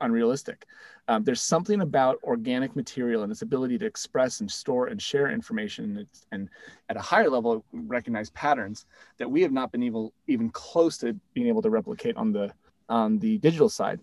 unrealistic. 0.00 0.66
Um, 1.08 1.24
there's 1.24 1.40
something 1.40 1.80
about 1.80 2.18
organic 2.22 2.76
material 2.76 3.22
and 3.22 3.32
its 3.32 3.42
ability 3.42 3.78
to 3.78 3.86
express 3.86 4.40
and 4.40 4.50
store 4.50 4.86
and 4.88 5.00
share 5.00 5.30
information 5.30 5.98
and, 5.98 6.06
and, 6.32 6.48
at 6.88 6.96
a 6.96 7.00
higher 7.00 7.30
level 7.30 7.64
recognize 7.72 8.30
patterns 8.30 8.86
that 9.18 9.30
we 9.30 9.40
have 9.42 9.52
not 9.52 9.72
been 9.72 9.82
able 9.82 10.12
even 10.26 10.50
close 10.50 10.98
to 10.98 11.14
being 11.32 11.46
able 11.46 11.62
to 11.62 11.70
replicate 11.70 12.16
on 12.16 12.32
the 12.32 12.52
on 12.88 13.18
the 13.18 13.38
digital 13.38 13.68
side. 13.68 14.00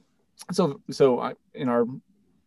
So 0.52 0.82
so 0.90 1.20
I, 1.20 1.34
in 1.54 1.70
our 1.70 1.86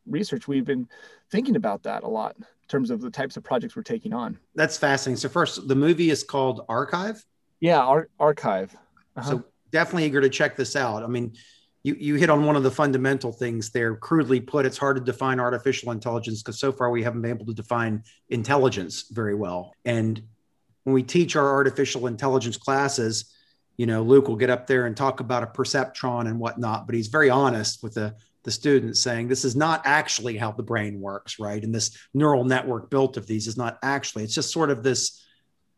research 0.06 0.48
we've 0.48 0.64
been 0.64 0.88
thinking 1.30 1.56
about 1.56 1.82
that 1.84 2.02
a 2.02 2.08
lot 2.08 2.36
in 2.36 2.44
terms 2.68 2.90
of 2.90 3.00
the 3.00 3.10
types 3.10 3.36
of 3.36 3.44
projects 3.44 3.76
we're 3.76 3.82
taking 3.82 4.12
on. 4.12 4.38
That's 4.54 4.78
fascinating. 4.78 5.16
So 5.16 5.28
first, 5.28 5.68
the 5.68 5.74
movie 5.74 6.10
is 6.10 6.22
called 6.22 6.64
Archive. 6.68 7.24
Yeah, 7.60 7.80
Ar- 7.80 8.08
Archive. 8.18 8.74
Uh-huh. 9.16 9.30
So 9.30 9.44
definitely 9.70 10.04
eager 10.06 10.20
to 10.20 10.28
check 10.28 10.56
this 10.56 10.76
out. 10.76 11.02
I 11.02 11.06
mean, 11.06 11.34
you, 11.82 11.94
you 11.98 12.14
hit 12.14 12.30
on 12.30 12.46
one 12.46 12.56
of 12.56 12.62
the 12.62 12.70
fundamental 12.70 13.32
things 13.32 13.70
there. 13.70 13.94
Crudely 13.96 14.40
put, 14.40 14.64
it's 14.64 14.78
hard 14.78 14.96
to 14.96 15.02
define 15.02 15.38
artificial 15.38 15.92
intelligence 15.92 16.42
because 16.42 16.58
so 16.58 16.72
far 16.72 16.90
we 16.90 17.02
haven't 17.02 17.20
been 17.20 17.30
able 17.30 17.46
to 17.46 17.54
define 17.54 18.02
intelligence 18.30 19.06
very 19.10 19.34
well. 19.34 19.72
And 19.84 20.22
when 20.84 20.94
we 20.94 21.02
teach 21.02 21.36
our 21.36 21.52
artificial 21.52 22.06
intelligence 22.06 22.56
classes, 22.56 23.33
you 23.76 23.86
know, 23.86 24.02
Luke 24.02 24.28
will 24.28 24.36
get 24.36 24.50
up 24.50 24.66
there 24.66 24.86
and 24.86 24.96
talk 24.96 25.20
about 25.20 25.42
a 25.42 25.46
perceptron 25.46 26.26
and 26.26 26.38
whatnot, 26.38 26.86
but 26.86 26.94
he's 26.94 27.08
very 27.08 27.30
honest 27.30 27.82
with 27.82 27.94
the 27.94 28.14
the 28.44 28.50
students 28.50 29.00
saying 29.00 29.26
this 29.26 29.44
is 29.44 29.56
not 29.56 29.82
actually 29.84 30.36
how 30.36 30.52
the 30.52 30.62
brain 30.62 31.00
works, 31.00 31.38
right? 31.38 31.62
And 31.62 31.74
this 31.74 31.96
neural 32.12 32.44
network 32.44 32.90
built 32.90 33.16
of 33.16 33.26
these 33.26 33.46
is 33.46 33.56
not 33.56 33.78
actually, 33.82 34.22
it's 34.22 34.34
just 34.34 34.52
sort 34.52 34.70
of 34.70 34.82
this 34.82 35.24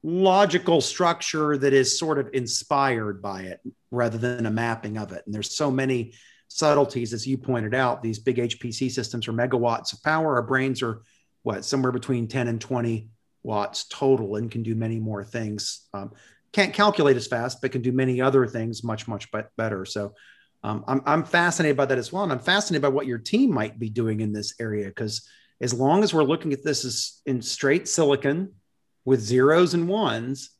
logical 0.02 0.80
structure 0.80 1.56
that 1.56 1.72
is 1.72 1.98
sort 1.98 2.18
of 2.18 2.28
inspired 2.32 3.22
by 3.22 3.42
it 3.42 3.60
rather 3.90 4.18
than 4.18 4.46
a 4.46 4.50
mapping 4.50 4.98
of 4.98 5.12
it. 5.12 5.22
And 5.24 5.34
there's 5.34 5.56
so 5.56 5.70
many 5.70 6.14
subtleties, 6.48 7.12
as 7.12 7.26
you 7.26 7.38
pointed 7.38 7.74
out, 7.74 8.02
these 8.02 8.18
big 8.18 8.36
HPC 8.36 8.90
systems 8.90 9.28
are 9.28 9.32
megawatts 9.32 9.92
of 9.92 10.02
power. 10.02 10.34
Our 10.34 10.42
brains 10.42 10.82
are 10.82 11.02
what, 11.44 11.64
somewhere 11.64 11.92
between 11.92 12.26
10 12.26 12.48
and 12.48 12.60
20 12.60 13.08
watts 13.44 13.86
total 13.88 14.36
and 14.36 14.50
can 14.50 14.64
do 14.64 14.74
many 14.74 14.98
more 14.98 15.22
things. 15.22 15.86
Um, 15.94 16.12
can't 16.52 16.72
calculate 16.72 17.16
as 17.16 17.26
fast, 17.26 17.60
but 17.60 17.72
can 17.72 17.82
do 17.82 17.92
many 17.92 18.20
other 18.20 18.46
things 18.46 18.84
much, 18.84 19.06
much 19.08 19.28
better. 19.56 19.84
So 19.84 20.14
um, 20.62 20.84
I'm, 20.86 21.02
I'm 21.06 21.24
fascinated 21.24 21.76
by 21.76 21.86
that 21.86 21.98
as 21.98 22.12
well. 22.12 22.22
And 22.22 22.32
I'm 22.32 22.38
fascinated 22.38 22.82
by 22.82 22.88
what 22.88 23.06
your 23.06 23.18
team 23.18 23.52
might 23.52 23.78
be 23.78 23.88
doing 23.88 24.20
in 24.20 24.32
this 24.32 24.54
area 24.58 24.86
because 24.86 25.28
as 25.60 25.72
long 25.72 26.02
as 26.02 26.12
we're 26.12 26.22
looking 26.22 26.52
at 26.52 26.64
this 26.64 26.84
as 26.84 27.20
in 27.24 27.42
straight 27.42 27.88
silicon, 27.88 28.52
with 29.06 29.20
zeros 29.20 29.72
and 29.72 29.88
ones, 29.88 30.50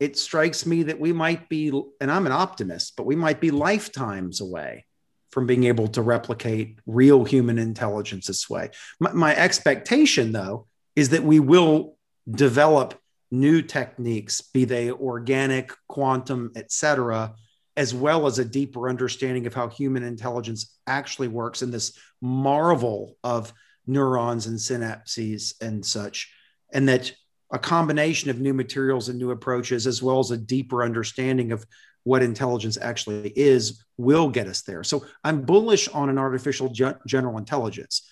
it 0.00 0.18
strikes 0.18 0.66
me 0.66 0.84
that 0.84 0.98
we 0.98 1.12
might 1.12 1.48
be, 1.48 1.68
and 2.00 2.10
I'm 2.10 2.26
an 2.26 2.32
optimist, 2.32 2.96
but 2.96 3.06
we 3.06 3.14
might 3.14 3.40
be 3.40 3.52
lifetimes 3.52 4.40
away 4.40 4.86
from 5.30 5.46
being 5.46 5.64
able 5.64 5.86
to 5.86 6.02
replicate 6.02 6.80
real 6.86 7.24
human 7.24 7.58
intelligence 7.58 8.26
this 8.26 8.50
way. 8.50 8.70
My, 8.98 9.12
my 9.12 9.36
expectation, 9.36 10.32
though, 10.32 10.66
is 10.96 11.10
that 11.10 11.22
we 11.22 11.38
will 11.38 11.96
develop 12.28 12.98
new 13.30 13.62
techniques, 13.62 14.40
be 14.40 14.64
they 14.64 14.90
organic, 14.90 15.72
quantum, 15.88 16.50
et 16.56 16.72
cetera, 16.72 17.34
as 17.76 17.94
well 17.94 18.26
as 18.26 18.38
a 18.38 18.44
deeper 18.44 18.88
understanding 18.88 19.46
of 19.46 19.54
how 19.54 19.68
human 19.68 20.02
intelligence 20.02 20.76
actually 20.86 21.28
works 21.28 21.62
in 21.62 21.70
this 21.70 21.96
marvel 22.20 23.16
of 23.22 23.52
neurons 23.86 24.46
and 24.46 24.58
synapses 24.58 25.54
and 25.60 25.84
such. 25.84 26.32
And 26.72 26.88
that 26.88 27.12
a 27.52 27.58
combination 27.58 28.30
of 28.30 28.40
new 28.40 28.54
materials 28.54 29.08
and 29.08 29.18
new 29.18 29.30
approaches, 29.30 29.86
as 29.86 30.02
well 30.02 30.18
as 30.18 30.30
a 30.30 30.36
deeper 30.36 30.82
understanding 30.82 31.52
of 31.52 31.64
what 32.04 32.22
intelligence 32.22 32.78
actually 32.80 33.32
is, 33.36 33.84
will 33.96 34.28
get 34.28 34.46
us 34.46 34.62
there. 34.62 34.82
So 34.82 35.04
I'm 35.22 35.42
bullish 35.42 35.88
on 35.88 36.08
an 36.08 36.18
artificial 36.18 36.68
ge- 36.68 36.94
general 37.06 37.38
intelligence. 37.38 38.09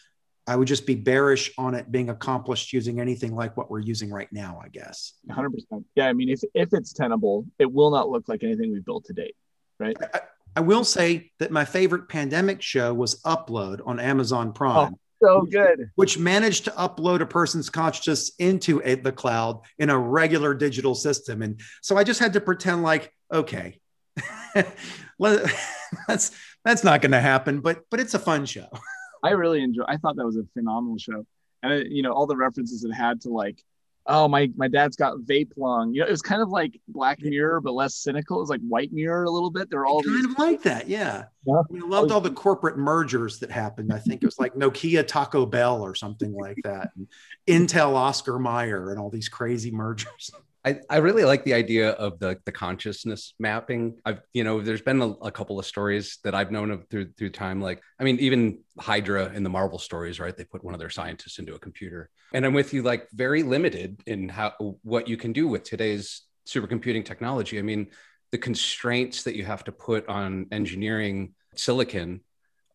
I 0.48 0.56
would 0.56 0.66
just 0.66 0.86
be 0.86 0.94
bearish 0.94 1.52
on 1.58 1.74
it 1.74 1.92
being 1.92 2.08
accomplished 2.08 2.72
using 2.72 3.00
anything 3.00 3.36
like 3.36 3.56
what 3.56 3.70
we're 3.70 3.80
using 3.80 4.10
right 4.10 4.32
now, 4.32 4.60
I 4.64 4.68
guess. 4.68 5.12
100%. 5.30 5.84
Yeah. 5.94 6.08
I 6.08 6.12
mean, 6.14 6.30
if, 6.30 6.40
if 6.54 6.72
it's 6.72 6.92
tenable, 6.92 7.46
it 7.58 7.70
will 7.70 7.90
not 7.90 8.08
look 8.08 8.28
like 8.28 8.42
anything 8.42 8.72
we've 8.72 8.84
built 8.84 9.04
to 9.04 9.12
date, 9.12 9.36
right? 9.78 9.96
I, 10.14 10.20
I 10.56 10.60
will 10.60 10.84
say 10.84 11.30
that 11.38 11.50
my 11.50 11.64
favorite 11.64 12.08
pandemic 12.08 12.62
show 12.62 12.94
was 12.94 13.20
Upload 13.22 13.80
on 13.86 14.00
Amazon 14.00 14.52
Prime. 14.52 14.94
Oh 14.94 14.98
so 15.20 15.42
good. 15.42 15.90
Which 15.96 16.18
managed 16.18 16.64
to 16.66 16.70
upload 16.72 17.20
a 17.20 17.26
person's 17.26 17.68
consciousness 17.68 18.32
into 18.38 18.80
a, 18.84 18.94
the 18.94 19.12
cloud 19.12 19.60
in 19.78 19.90
a 19.90 19.98
regular 19.98 20.54
digital 20.54 20.94
system. 20.94 21.42
And 21.42 21.60
so 21.82 21.96
I 21.96 22.04
just 22.04 22.20
had 22.20 22.32
to 22.34 22.40
pretend 22.40 22.82
like, 22.82 23.12
okay, 23.32 23.80
that's 26.08 26.30
that's 26.64 26.84
not 26.84 27.02
going 27.02 27.12
to 27.12 27.20
happen, 27.20 27.60
but 27.60 27.82
but 27.90 28.00
it's 28.00 28.14
a 28.14 28.18
fun 28.18 28.46
show. 28.46 28.68
I 29.22 29.30
really 29.30 29.62
enjoy. 29.62 29.84
I 29.86 29.96
thought 29.96 30.16
that 30.16 30.26
was 30.26 30.36
a 30.36 30.44
phenomenal 30.54 30.98
show, 30.98 31.26
and 31.62 31.72
it, 31.72 31.88
you 31.88 32.02
know 32.02 32.12
all 32.12 32.26
the 32.26 32.36
references 32.36 32.84
it 32.84 32.92
had 32.92 33.20
to 33.22 33.30
like 33.30 33.62
oh 34.10 34.26
my 34.26 34.50
my 34.56 34.68
dad's 34.68 34.96
got 34.96 35.18
vape 35.18 35.50
lung. 35.56 35.92
You 35.92 36.00
know 36.00 36.06
it 36.06 36.10
was 36.10 36.22
kind 36.22 36.40
of 36.40 36.48
like 36.48 36.80
black 36.88 37.20
mirror 37.20 37.60
but 37.60 37.72
less 37.74 37.94
cynical. 37.94 38.38
It 38.38 38.40
was 38.40 38.50
like 38.50 38.62
white 38.62 38.92
mirror 38.92 39.24
a 39.24 39.30
little 39.30 39.50
bit. 39.50 39.68
They're 39.70 39.86
all 39.86 40.02
kind 40.02 40.16
these- 40.16 40.32
of 40.32 40.38
like 40.38 40.62
that 40.62 40.88
yeah, 40.88 41.24
yeah. 41.44 41.54
I, 41.54 41.72
mean, 41.72 41.82
I 41.82 41.86
loved 41.86 42.10
all 42.10 42.20
the 42.20 42.30
corporate 42.30 42.78
mergers 42.78 43.38
that 43.40 43.50
happened. 43.50 43.92
I 43.92 43.98
think 43.98 44.22
it 44.22 44.26
was 44.26 44.38
like 44.38 44.54
nokia 44.54 45.06
taco 45.06 45.44
bell 45.44 45.82
or 45.82 45.94
something 45.94 46.32
like 46.32 46.56
that 46.64 46.90
and 46.96 47.06
intel 47.46 47.94
oscar 47.94 48.38
mayer 48.38 48.90
and 48.90 48.98
all 48.98 49.10
these 49.10 49.28
crazy 49.28 49.70
mergers 49.70 50.30
I, 50.64 50.80
I 50.90 50.96
really 50.98 51.24
like 51.24 51.44
the 51.44 51.54
idea 51.54 51.90
of 51.90 52.18
the 52.18 52.38
the 52.44 52.52
consciousness 52.52 53.34
mapping. 53.38 53.98
I've 54.04 54.20
you 54.32 54.44
know 54.44 54.60
there's 54.60 54.82
been 54.82 55.00
a, 55.00 55.10
a, 55.10 55.30
couple 55.30 55.58
of 55.58 55.66
stories 55.66 56.18
that 56.24 56.34
I've 56.34 56.50
known 56.50 56.70
of 56.70 56.86
through 56.88 57.12
through 57.16 57.30
time. 57.30 57.60
Like 57.60 57.80
I 57.98 58.04
mean 58.04 58.18
even 58.18 58.58
Hydra 58.78 59.32
in 59.32 59.44
the 59.44 59.50
Marvel 59.50 59.78
stories, 59.78 60.18
right? 60.18 60.36
They 60.36 60.44
put 60.44 60.64
one 60.64 60.74
of 60.74 60.80
their 60.80 60.90
scientists 60.90 61.38
into 61.38 61.54
a 61.54 61.58
computer, 61.58 62.10
and 62.34 62.44
I'm 62.44 62.54
with 62.54 62.74
you. 62.74 62.82
Like 62.82 63.08
very 63.12 63.42
limited 63.42 64.02
in 64.06 64.28
how 64.28 64.52
what 64.82 65.08
you 65.08 65.16
can 65.16 65.32
do 65.32 65.46
with 65.46 65.62
today's 65.62 66.22
supercomputing 66.46 67.04
technology. 67.04 67.58
I 67.58 67.62
mean 67.62 67.88
the 68.32 68.38
constraints 68.38 69.22
that 69.22 69.36
you 69.36 69.44
have 69.44 69.64
to 69.64 69.72
put 69.72 70.08
on 70.08 70.46
engineering 70.50 71.34
silicon 71.54 72.20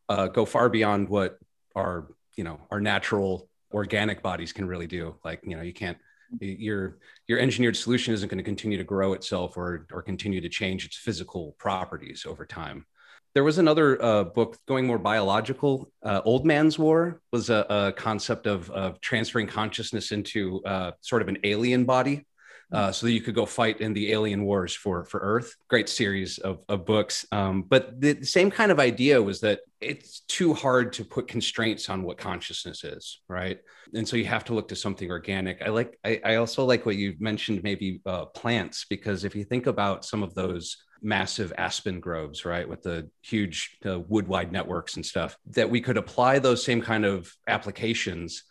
uh, 0.10 0.28
go 0.28 0.46
far 0.46 0.70
beyond 0.70 1.10
what 1.10 1.38
our 1.76 2.08
you 2.38 2.44
know 2.44 2.60
our 2.72 2.80
natural 2.80 3.50
organic 3.74 4.22
bodies 4.22 4.54
can 4.54 4.68
really 4.68 4.88
do. 4.88 5.16
Like, 5.26 5.42
you 5.44 5.56
know, 5.56 5.64
you 5.64 5.74
can't 5.74 5.98
your 6.40 6.98
your 7.28 7.40
engineered 7.40 7.78
solution 7.78 8.14
isn't 8.14 8.30
going 8.30 8.38
to 8.38 8.44
continue 8.44 8.78
to 8.78 8.84
grow 8.84 9.14
itself 9.14 9.58
or 9.58 9.88
or 9.92 10.02
continue 10.02 10.42
to 10.42 10.50
change 10.50 10.86
its 10.86 10.98
physical 10.98 11.56
properties 11.58 12.26
over 12.28 12.46
time. 12.46 12.86
There 13.34 13.44
was 13.44 13.58
another 13.58 14.00
uh, 14.02 14.24
book 14.26 14.58
going 14.68 14.86
more 14.86 15.00
biological. 15.00 15.92
Uh, 16.04 16.22
Old 16.24 16.46
Man's 16.46 16.78
War 16.78 17.20
was 17.32 17.50
a, 17.50 17.66
a 17.68 17.92
concept 17.92 18.46
of, 18.46 18.70
of, 18.70 19.02
transferring 19.02 19.48
consciousness 19.48 20.12
into 20.12 20.64
uh, 20.66 20.92
sort 21.02 21.24
of 21.24 21.30
an 21.30 21.40
alien 21.44 21.84
body 21.84 22.28
uh, 22.74 22.92
so 22.92 23.06
that 23.06 23.12
you 23.12 23.22
could 23.22 23.36
go 23.36 23.46
fight 23.46 23.82
in 23.82 23.94
the 23.94 24.12
alien 24.12 24.44
wars 24.44 24.74
for 24.74 25.06
for 25.06 25.20
Earth. 25.20 25.56
Great 25.68 25.88
series 25.88 26.40
of, 26.40 26.60
of 26.68 26.86
books. 26.86 27.26
Um, 27.32 27.62
but 27.62 28.02
the, 28.02 28.24
same 28.24 28.50
kind 28.50 28.72
of 28.72 28.80
idea 28.80 29.22
was 29.22 29.42
that 29.42 29.60
it's 29.80 30.22
too 30.22 30.54
hard 30.54 30.94
to 30.94 31.06
put 31.06 31.28
constraints 31.28 31.90
on 31.90 32.04
what 32.04 32.18
consciousness 32.18 32.84
is, 32.84 33.22
right? 33.28 33.60
And 33.94 34.08
so 34.08 34.16
you 34.16 34.26
have 34.26 34.46
to 34.46 34.54
look 34.54 34.70
to 34.70 34.76
something 34.76 35.12
organic. 35.12 35.62
I 35.62 35.70
like. 35.70 36.00
I, 36.04 36.20
I 36.26 36.36
also 36.36 36.66
like 36.66 36.86
what 36.86 36.96
you 36.96 37.16
mentioned, 37.20 37.62
maybe 37.64 38.02
uh, 38.06 38.26
plants, 38.26 38.86
because 38.90 39.24
if 39.24 39.36
you 39.36 39.44
think 39.44 39.68
about 39.68 40.04
some 40.04 40.24
of 40.24 40.34
those 40.34 40.78
massive 41.04 41.54
aspen 41.58 42.00
groves, 42.00 42.46
right, 42.46 42.68
with 42.68 42.82
the 42.82 43.10
huge 43.22 43.78
uh, 43.86 44.00
wood 44.00 44.28
wide 44.28 44.52
networks 44.52 44.96
and 44.96 45.06
stuff, 45.06 45.38
that 45.52 45.70
we 45.70 45.82
could 45.82 45.98
apply 45.98 46.40
those 46.40 46.64
same 46.64 46.82
kind 46.82 47.06
of 47.06 47.32
applications 47.48 48.44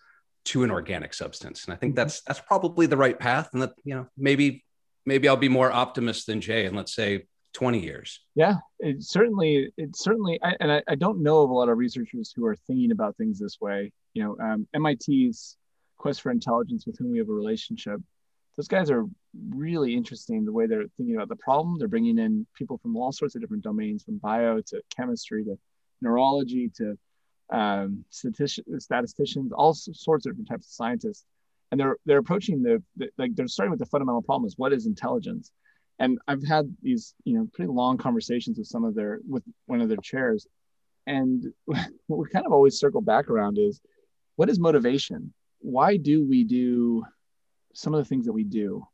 to 0.44 0.64
an 0.64 0.70
organic 0.70 1.14
substance. 1.14 1.64
And 1.64 1.75
I 1.75 1.76
think 1.76 1.92
mm-hmm. 1.92 1.99
that's 1.99 2.22
that's 2.22 2.40
probably 2.40 2.87
the 2.87 2.96
right 2.96 3.18
path. 3.18 3.50
And 3.52 3.62
that 3.62 3.72
you 3.84 3.94
know 3.94 4.06
maybe 4.16 4.64
maybe 5.06 5.28
I'll 5.28 5.37
be 5.37 5.49
more 5.49 5.70
optimist 5.70 6.26
than 6.26 6.40
Jay 6.40 6.66
in 6.66 6.75
let's 6.75 6.94
say 6.94 7.25
20 7.54 7.80
years. 7.80 8.20
Yeah, 8.34 8.56
it 8.78 9.02
certainly 9.02 9.72
it 9.76 9.96
certainly 9.96 10.38
I, 10.42 10.56
and 10.61 10.72
I, 10.72 10.82
I, 10.88 10.94
don't 10.94 11.22
know 11.22 11.42
of 11.42 11.50
a 11.50 11.52
lot 11.52 11.68
of 11.68 11.76
researchers 11.76 12.32
who 12.34 12.46
are 12.46 12.56
thinking 12.56 12.92
about 12.92 13.16
things 13.16 13.38
this 13.38 13.61
way. 13.61 13.92
You 14.14 14.25
know, 14.25 14.37
um, 14.44 14.66
MIT's 14.75 15.56
Quest 15.99 16.22
for 16.22 16.30
Intelligence, 16.30 16.87
with 16.87 16.99
whom 16.99 17.12
we 17.12 17.18
have 17.18 17.28
a 17.28 17.32
relationship. 17.32 18.00
Those 18.56 18.68
guys 18.68 18.90
are 18.90 19.06
really 19.50 19.94
interesting 19.94 20.44
the 20.44 20.52
way 20.52 20.66
they're 20.66 20.84
thinking 20.96 21.16
about 21.16 21.28
the 21.28 21.37
problem. 21.37 21.78
They're 21.78 21.88
bringing 21.88 22.18
in 22.18 22.46
people 22.54 22.78
from 22.78 22.96
all 22.96 23.12
sorts 23.12 23.34
of 23.34 23.40
different 23.40 23.64
domains, 23.64 24.02
from 24.02 24.18
bio 24.18 24.61
to 24.61 24.82
chemistry 24.94 25.44
to 25.44 25.58
neurology 26.00 26.70
to 26.76 26.99
um, 27.52 28.04
statisticians, 28.11 29.52
all 29.52 29.75
sorts 29.75 30.26
of 30.26 30.32
different 30.32 30.49
types 30.49 30.66
of 30.66 30.73
scientists, 30.73 31.25
and 31.71 31.78
they're 31.78 31.97
they're 32.06 32.18
approaching 32.18 32.62
the, 32.62 32.82
the 32.97 33.11
like 33.18 33.35
they're 33.35 33.47
starting 33.47 33.71
with 33.71 33.80
the 33.80 33.87
fundamental 33.87 34.23
problem 34.23 34.47
is 34.47 34.59
what 34.59 34.73
is 34.73 34.87
intelligence, 34.87 35.52
and 35.99 36.18
I've 36.26 36.44
had 36.44 36.75
these 36.82 37.14
you 37.25 37.35
know 37.35 37.49
pretty 37.52 37.71
long 37.71 37.99
conversations 37.99 38.59
with 38.59 38.66
some 38.66 38.85
of 38.85 38.94
their 38.94 39.21
with 39.28 39.44
one 39.66 39.80
of 39.80 39.88
their 39.88 39.99
chairs, 39.99 40.47
and 41.06 41.44
what 41.66 41.90
we 42.09 42.26
kind 42.28 42.47
of 42.47 42.52
always 42.52 42.78
circle 42.78 43.02
back 43.02 43.28
around 43.28 43.59
is 43.59 43.80
what 44.37 44.49
is 44.49 44.59
motivation? 44.59 45.32
Why 45.61 45.97
do 45.97 46.26
we 46.26 46.44
do 46.44 47.04
some 47.75 47.94
of 47.94 47.99
the 47.99 48.09
things 48.09 48.26
that 48.26 48.32
we 48.32 48.44
do? 48.44 48.87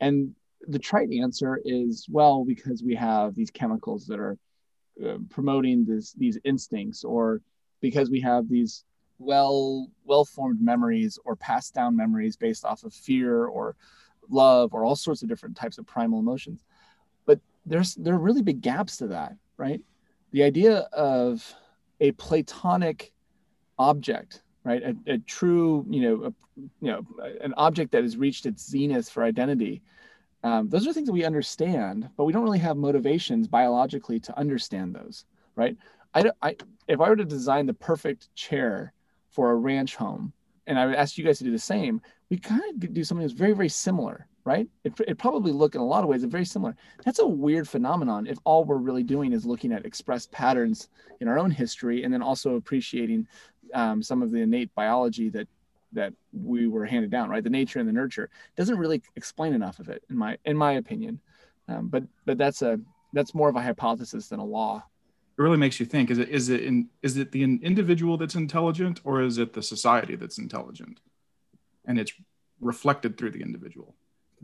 And 0.00 0.34
the 0.66 0.78
trite 0.78 1.12
answer 1.12 1.60
is 1.64 2.06
well 2.10 2.44
because 2.44 2.82
we 2.82 2.94
have 2.94 3.34
these 3.34 3.50
chemicals 3.50 4.06
that 4.06 4.18
are 4.18 4.36
uh, 5.04 5.18
promoting 5.30 5.84
this, 5.84 6.12
these 6.12 6.38
instincts 6.44 7.04
or 7.04 7.40
because 7.80 8.10
we 8.10 8.20
have 8.20 8.48
these 8.48 8.84
well 9.18 9.88
well 10.04 10.24
formed 10.24 10.60
memories 10.60 11.18
or 11.24 11.36
passed 11.36 11.74
down 11.74 11.96
memories 11.96 12.36
based 12.36 12.64
off 12.64 12.84
of 12.84 12.94
fear 12.94 13.46
or 13.46 13.76
love 14.30 14.74
or 14.74 14.84
all 14.84 14.96
sorts 14.96 15.22
of 15.22 15.28
different 15.28 15.56
types 15.56 15.78
of 15.78 15.86
primal 15.86 16.20
emotions. 16.20 16.64
But 17.26 17.40
there's 17.66 17.94
there 17.96 18.14
are 18.14 18.18
really 18.18 18.42
big 18.42 18.60
gaps 18.60 18.96
to 18.98 19.08
that 19.08 19.34
right? 19.56 19.80
The 20.30 20.44
idea 20.44 20.80
of 20.92 21.54
a 22.00 22.12
platonic 22.12 23.12
object 23.78 24.42
right? 24.64 24.82
A, 24.82 25.14
a 25.14 25.18
true 25.18 25.84
you 25.88 26.02
know 26.02 26.24
a, 26.26 26.32
you 26.80 26.92
know 26.92 27.06
an 27.40 27.54
object 27.56 27.92
that 27.92 28.02
has 28.02 28.16
reached 28.16 28.46
its 28.46 28.68
zenith 28.68 29.08
for 29.08 29.24
identity. 29.24 29.82
Um, 30.44 30.68
those 30.68 30.86
are 30.86 30.92
things 30.92 31.06
that 31.06 31.12
we 31.12 31.24
understand 31.24 32.08
but 32.16 32.24
we 32.24 32.32
don't 32.32 32.44
really 32.44 32.60
have 32.60 32.76
motivations 32.76 33.48
biologically 33.48 34.20
to 34.20 34.38
understand 34.38 34.94
those 34.94 35.24
right 35.56 35.76
I, 36.14 36.30
I 36.42 36.56
if 36.86 37.00
I 37.00 37.08
were 37.08 37.16
to 37.16 37.24
design 37.24 37.66
the 37.66 37.74
perfect 37.74 38.34
chair 38.34 38.92
for 39.30 39.50
a 39.50 39.56
ranch 39.56 39.96
home, 39.96 40.32
and 40.66 40.78
I 40.78 40.86
would 40.86 40.94
ask 40.94 41.18
you 41.18 41.24
guys 41.24 41.38
to 41.38 41.44
do 41.44 41.52
the 41.52 41.58
same, 41.58 42.00
we 42.30 42.38
kind 42.38 42.62
of 42.62 42.92
do 42.92 43.04
something 43.04 43.26
that's 43.26 43.38
very, 43.38 43.52
very 43.52 43.68
similar, 43.68 44.26
right? 44.44 44.68
It, 44.84 44.92
it 45.06 45.18
probably 45.18 45.52
look 45.52 45.74
in 45.74 45.80
a 45.80 45.86
lot 45.86 46.02
of 46.02 46.10
ways 46.10 46.24
very 46.24 46.44
similar. 46.44 46.76
That's 47.04 47.20
a 47.20 47.26
weird 47.26 47.68
phenomenon 47.68 48.26
if 48.26 48.38
all 48.44 48.64
we're 48.64 48.76
really 48.76 49.02
doing 49.02 49.32
is 49.32 49.46
looking 49.46 49.72
at 49.72 49.86
expressed 49.86 50.30
patterns 50.30 50.88
in 51.20 51.28
our 51.28 51.38
own 51.38 51.50
history 51.50 52.04
and 52.04 52.12
then 52.12 52.22
also 52.22 52.56
appreciating 52.56 53.26
um, 53.74 54.02
some 54.02 54.22
of 54.22 54.30
the 54.30 54.40
innate 54.40 54.74
biology 54.74 55.28
that 55.30 55.48
that 55.92 56.12
we 56.34 56.68
were 56.68 56.84
handed 56.84 57.10
down, 57.10 57.30
right? 57.30 57.42
The 57.42 57.48
nature 57.48 57.78
and 57.78 57.88
the 57.88 57.94
nurture 57.94 58.28
doesn't 58.56 58.76
really 58.76 59.00
explain 59.16 59.54
enough 59.54 59.78
of 59.78 59.88
it, 59.88 60.02
in 60.10 60.18
my 60.18 60.36
in 60.44 60.56
my 60.56 60.72
opinion. 60.72 61.18
Um, 61.66 61.88
but 61.88 62.02
but 62.26 62.36
that's 62.36 62.60
a 62.60 62.78
that's 63.14 63.34
more 63.34 63.48
of 63.48 63.56
a 63.56 63.62
hypothesis 63.62 64.28
than 64.28 64.38
a 64.38 64.44
law 64.44 64.84
it 65.38 65.42
really 65.42 65.56
makes 65.56 65.78
you 65.78 65.86
think 65.86 66.10
is 66.10 66.18
it 66.18 66.28
is 66.28 66.48
it 66.48 66.62
in 66.62 66.88
is 67.02 67.16
it 67.16 67.32
the 67.32 67.42
individual 67.42 68.16
that's 68.16 68.34
intelligent 68.34 69.00
or 69.04 69.22
is 69.22 69.38
it 69.38 69.52
the 69.52 69.62
society 69.62 70.16
that's 70.16 70.38
intelligent? 70.38 71.00
And 71.84 71.98
it's 71.98 72.12
reflected 72.60 73.16
through 73.16 73.30
the 73.30 73.42
individual. 73.42 73.94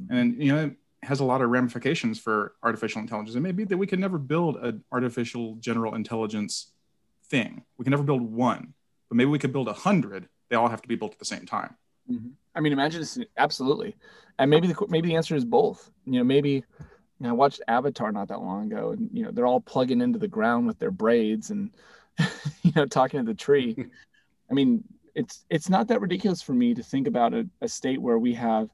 And 0.09 0.43
you 0.43 0.55
know 0.55 0.65
it 0.65 0.77
has 1.03 1.21
a 1.21 1.25
lot 1.25 1.43
of 1.43 1.51
ramifications 1.51 2.19
for 2.19 2.55
artificial 2.63 3.01
intelligence. 3.01 3.37
It 3.37 3.41
may 3.41 3.53
be 3.53 3.65
that 3.65 3.77
we 3.77 3.87
can 3.87 4.01
never 4.01 4.19
build 4.19 4.57
an 4.57 4.85
artificial 4.91 5.57
general 5.57 5.95
intelligence 5.95 6.73
thing. 7.27 7.65
We 7.77 7.85
can 7.85 7.91
never 7.91 8.03
build 8.03 8.23
one 8.23 8.75
but 9.15 9.17
maybe 9.17 9.31
we 9.31 9.39
could 9.39 9.53
build 9.53 9.69
a 9.69 9.73
hundred. 9.73 10.29
They 10.51 10.57
all 10.57 10.69
have 10.69 10.83
to 10.83 10.89
be 10.89 10.97
built 10.97 11.13
at 11.13 11.19
the 11.21 11.25
same 11.25 11.47
time. 11.47 11.77
Mm-hmm. 12.11 12.29
i 12.55 12.61
mean 12.61 12.73
imagine 12.73 13.01
this 13.01 13.19
absolutely. 13.39 13.97
And 14.39 14.51
maybe 14.51 14.67
the 14.67 14.87
maybe 14.89 15.09
the 15.09 15.17
answer 15.17 15.37
is 15.37 15.45
both. 15.45 15.91
You 16.05 16.19
know 16.19 16.25
maybe 16.25 16.65
I 17.27 17.33
watched 17.33 17.63
Avatar 17.69 18.13
not 18.13 18.29
that 18.29 18.41
long 18.41 18.71
ago, 18.71 18.91
and 18.91 19.09
you 19.13 19.25
know 19.25 19.31
they're 19.31 19.47
all 19.47 19.61
plugging 19.61 20.01
into 20.01 20.19
the 20.19 20.29
ground 20.29 20.67
with 20.67 20.79
their 20.79 20.91
braids 20.91 21.51
and 21.51 21.71
you 22.63 22.73
know 22.75 22.87
talking 22.87 23.21
to 23.21 23.27
the 23.27 23.35
tree. 23.35 23.77
I 24.51 24.55
mean, 24.55 24.85
it's 25.15 25.45
it's 25.51 25.69
not 25.69 25.89
that 25.89 26.01
ridiculous 26.01 26.43
for 26.43 26.53
me 26.53 26.75
to 26.75 26.83
think 26.83 27.07
about 27.07 27.35
a, 27.35 27.49
a 27.61 27.69
state 27.69 28.01
where 28.01 28.19
we 28.19 28.35
have 28.35 28.69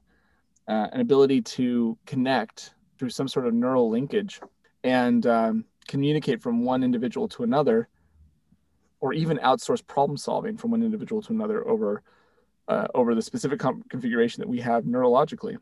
uh, 0.67 0.87
an 0.91 1.01
ability 1.01 1.41
to 1.41 1.97
connect 2.05 2.73
through 2.97 3.09
some 3.09 3.27
sort 3.27 3.47
of 3.47 3.53
neural 3.53 3.89
linkage 3.89 4.41
and 4.83 5.25
um, 5.27 5.65
communicate 5.87 6.41
from 6.41 6.63
one 6.63 6.83
individual 6.83 7.27
to 7.27 7.43
another, 7.43 7.87
or 8.99 9.13
even 9.13 9.37
outsource 9.39 9.85
problem 9.85 10.17
solving 10.17 10.57
from 10.57 10.71
one 10.71 10.83
individual 10.83 11.21
to 11.21 11.33
another 11.33 11.67
over 11.67 12.01
uh, 12.67 12.87
over 12.95 13.15
the 13.15 13.21
specific 13.21 13.59
com- 13.59 13.83
configuration 13.89 14.41
that 14.41 14.47
we 14.47 14.59
have 14.59 14.83
neurologically 14.83 15.57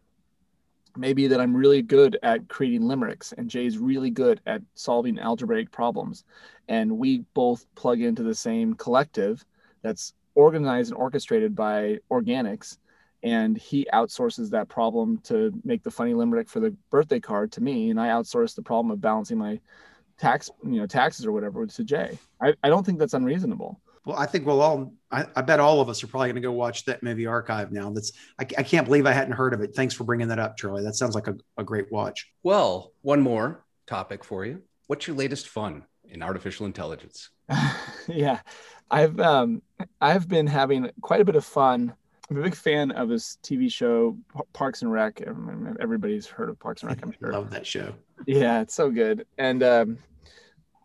maybe 1.00 1.28
that 1.28 1.40
I'm 1.40 1.56
really 1.56 1.82
good 1.82 2.20
at 2.24 2.48
creating 2.50 2.88
limericks 2.88 3.34
and 3.38 3.50
Jay's 3.50 3.78
really 3.78 4.10
good 4.10 4.42
at 4.46 4.62
solving 4.76 5.18
algebraic 5.18 5.72
problems. 5.72 6.26
And 6.68 6.98
we 6.98 7.20
both 7.34 7.66
plug 7.76 8.02
into 8.02 8.22
the 8.22 8.36
same 8.36 8.74
collective 8.74 9.46
that's 9.82 10.14
organized 10.36 10.92
and 10.92 11.00
orchestrated 11.00 11.56
by 11.56 12.00
organics. 12.12 12.78
And 13.24 13.58
he 13.58 13.88
outsources 13.94 14.50
that 14.50 14.68
problem 14.68 15.20
to 15.24 15.52
make 15.64 15.84
the 15.84 15.92
funny 15.92 16.14
limerick 16.14 16.50
for 16.50 16.60
the 16.60 16.76
birthday 16.92 17.20
card 17.20 17.52
to 17.54 17.62
me. 17.62 17.90
And 17.90 18.00
I 18.00 18.10
outsource 18.10 18.54
the 18.54 18.62
problem 18.62 18.92
of 18.92 19.02
balancing 19.02 19.38
my 19.38 19.60
tax, 20.18 20.50
you 20.64 20.80
know, 20.80 20.86
taxes 20.86 21.26
or 21.26 21.32
whatever 21.32 21.66
to 21.66 21.84
Jay. 21.84 22.18
I, 22.42 22.54
I 22.62 22.70
don't 22.70 22.86
think 22.86 23.00
that's 23.00 23.14
unreasonable. 23.14 23.80
Well, 24.10 24.18
I 24.18 24.26
think 24.26 24.48
we'll 24.48 24.60
all, 24.60 24.92
I, 25.12 25.28
I 25.36 25.44
bet 25.44 25.60
all 25.60 25.82
of 25.82 25.88
us 25.88 26.04
are 26.04 26.08
probably 26.08 26.30
going 26.30 26.38
to 26.38 26.42
go 26.42 26.52
watch 26.52 26.84
that 26.86 27.04
movie 27.04 27.28
archive 27.28 27.72
now. 27.72 27.92
That's, 27.92 28.12
I, 28.40 28.42
I, 28.58 28.64
can't 28.64 28.88
believe 28.88 29.06
I 29.06 29.12
hadn't 29.12 29.34
heard 29.34 29.54
of 29.54 29.62
it. 29.62 29.76
Thanks 29.76 29.94
for 29.94 30.04
bringing 30.04 30.30
that 30.30 30.40
up, 30.40 30.58
Charlie. 30.58 30.82
That 30.82 30.96
sounds 30.96 31.14
like 31.14 31.28
a, 31.28 31.36
a 31.58 31.64
great 31.64 31.92
watch. 31.92 32.28
Well, 32.42 32.92
one 33.04 33.22
more 33.22 33.64
topic 33.86 34.24
for 34.24 34.48
you. 34.48 34.64
What's 34.88 35.06
your 35.06 35.16
latest 35.16 35.48
fun 35.48 35.84
in 36.06 36.24
artificial 36.24 36.66
intelligence? 36.66 37.30
yeah, 38.08 38.40
I've, 38.90 39.20
um, 39.20 39.62
I've 40.02 40.28
been 40.28 40.48
having 40.48 40.90
quite 41.02 41.22
a 41.22 41.26
bit 41.26 41.36
of 41.36 41.46
fun. 41.46 41.94
I'm 42.32 42.38
a 42.38 42.42
big 42.42 42.56
fan 42.56 42.90
of 42.90 43.10
this 43.10 43.38
TV 43.44 43.72
show, 43.72 44.18
Parks 44.54 44.82
and 44.82 44.92
Rec. 44.92 45.22
Everybody's 45.80 46.26
heard 46.26 46.50
of 46.50 46.58
Parks 46.58 46.82
and 46.82 46.90
Rec, 46.90 47.04
I'm 47.04 47.12
sure. 47.20 47.32
Love 47.32 47.52
that 47.52 47.68
show. 47.68 47.94
Yeah, 48.26 48.62
it's 48.62 48.74
so 48.74 48.90
good. 48.90 49.28
And 49.38 49.62
um, 49.62 50.00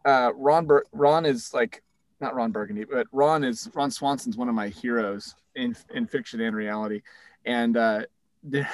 uh, 0.04 0.32
Ron 0.36 0.66
Bur- 0.66 0.84
Ron 0.92 1.24
is 1.24 1.54
like 1.54 1.82
not 2.20 2.34
Ron 2.34 2.52
Burgundy, 2.52 2.84
but 2.84 3.06
Ron 3.12 3.44
is 3.44 3.68
Ron 3.74 3.90
Swanson's 3.90 4.36
one 4.36 4.48
of 4.48 4.54
my 4.54 4.68
heroes 4.68 5.34
in 5.54 5.76
in 5.94 6.06
fiction 6.06 6.40
and 6.40 6.54
reality, 6.54 7.02
and 7.44 7.76
uh, 7.76 8.02
there's 8.42 8.66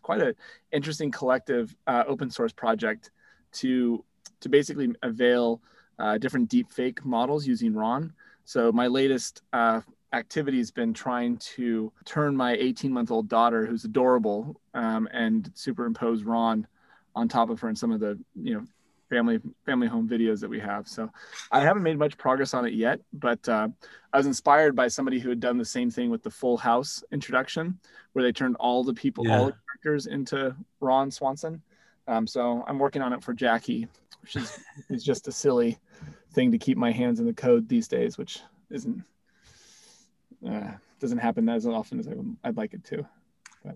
quite 0.00 0.20
an 0.20 0.34
interesting 0.72 1.10
collective 1.10 1.74
uh, 1.86 2.04
open 2.06 2.30
source 2.30 2.52
project 2.52 3.10
to 3.52 4.04
to 4.40 4.48
basically 4.48 4.92
avail 5.02 5.60
uh, 5.98 6.18
different 6.18 6.48
deep 6.48 6.70
fake 6.70 7.04
models 7.04 7.46
using 7.46 7.74
Ron. 7.74 8.12
So 8.44 8.70
my 8.70 8.86
latest 8.86 9.42
uh, 9.52 9.80
activity 10.12 10.58
has 10.58 10.70
been 10.70 10.94
trying 10.94 11.36
to 11.38 11.92
turn 12.04 12.36
my 12.36 12.54
18 12.54 12.92
month 12.92 13.10
old 13.10 13.28
daughter, 13.28 13.66
who's 13.66 13.84
adorable, 13.84 14.60
um, 14.74 15.08
and 15.12 15.50
superimpose 15.54 16.22
Ron 16.22 16.66
on 17.14 17.28
top 17.28 17.50
of 17.50 17.58
her 17.60 17.68
and 17.68 17.78
some 17.78 17.92
of 17.92 18.00
the 18.00 18.18
you 18.34 18.54
know 18.54 18.64
family 19.08 19.40
family 19.64 19.86
home 19.86 20.08
videos 20.08 20.40
that 20.40 20.50
we 20.50 20.60
have. 20.60 20.88
So 20.88 21.10
I 21.50 21.60
haven't 21.60 21.82
made 21.82 21.98
much 21.98 22.18
progress 22.18 22.54
on 22.54 22.66
it 22.66 22.74
yet, 22.74 23.00
but 23.12 23.48
uh, 23.48 23.68
I 24.12 24.16
was 24.16 24.26
inspired 24.26 24.74
by 24.74 24.88
somebody 24.88 25.18
who 25.18 25.28
had 25.28 25.40
done 25.40 25.58
the 25.58 25.64
same 25.64 25.90
thing 25.90 26.10
with 26.10 26.22
the 26.22 26.30
Full 26.30 26.56
House 26.56 27.02
introduction, 27.12 27.78
where 28.12 28.22
they 28.22 28.32
turned 28.32 28.56
all 28.56 28.84
the 28.84 28.94
people, 28.94 29.26
yeah. 29.26 29.38
all 29.38 29.46
the 29.46 29.56
characters 29.68 30.06
into 30.06 30.54
Ron 30.80 31.10
Swanson. 31.10 31.62
Um, 32.08 32.26
so 32.26 32.64
I'm 32.66 32.78
working 32.78 33.02
on 33.02 33.12
it 33.12 33.22
for 33.22 33.34
Jackie, 33.34 33.88
which 34.22 34.36
is 34.36 34.58
is 34.90 35.04
just 35.04 35.28
a 35.28 35.32
silly 35.32 35.78
thing 36.32 36.52
to 36.52 36.58
keep 36.58 36.76
my 36.76 36.92
hands 36.92 37.20
in 37.20 37.26
the 37.26 37.32
code 37.34 37.68
these 37.68 37.88
days, 37.88 38.18
which 38.18 38.40
isn't 38.70 39.02
uh, 40.48 40.72
doesn't 41.00 41.18
happen 41.18 41.48
as 41.48 41.66
often 41.66 41.98
as 41.98 42.08
I 42.08 42.14
would, 42.14 42.36
I'd 42.44 42.56
like 42.56 42.74
it 42.74 42.84
to. 42.86 43.06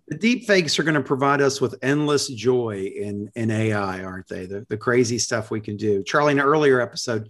The 0.09 0.17
deep 0.17 0.47
fakes 0.47 0.79
are 0.79 0.83
going 0.83 0.95
to 0.95 1.03
provide 1.03 1.41
us 1.41 1.61
with 1.61 1.79
endless 1.83 2.29
joy 2.29 2.93
in, 2.95 3.31
in 3.35 3.51
AI, 3.51 4.03
aren't 4.03 4.29
they? 4.29 4.47
The, 4.47 4.67
the 4.69 4.77
crazy 4.77 5.19
stuff 5.19 5.51
we 5.51 5.61
can 5.61 5.77
do. 5.77 6.03
Charlie, 6.03 6.33
in 6.33 6.39
an 6.39 6.45
earlier 6.45 6.81
episode, 6.81 7.29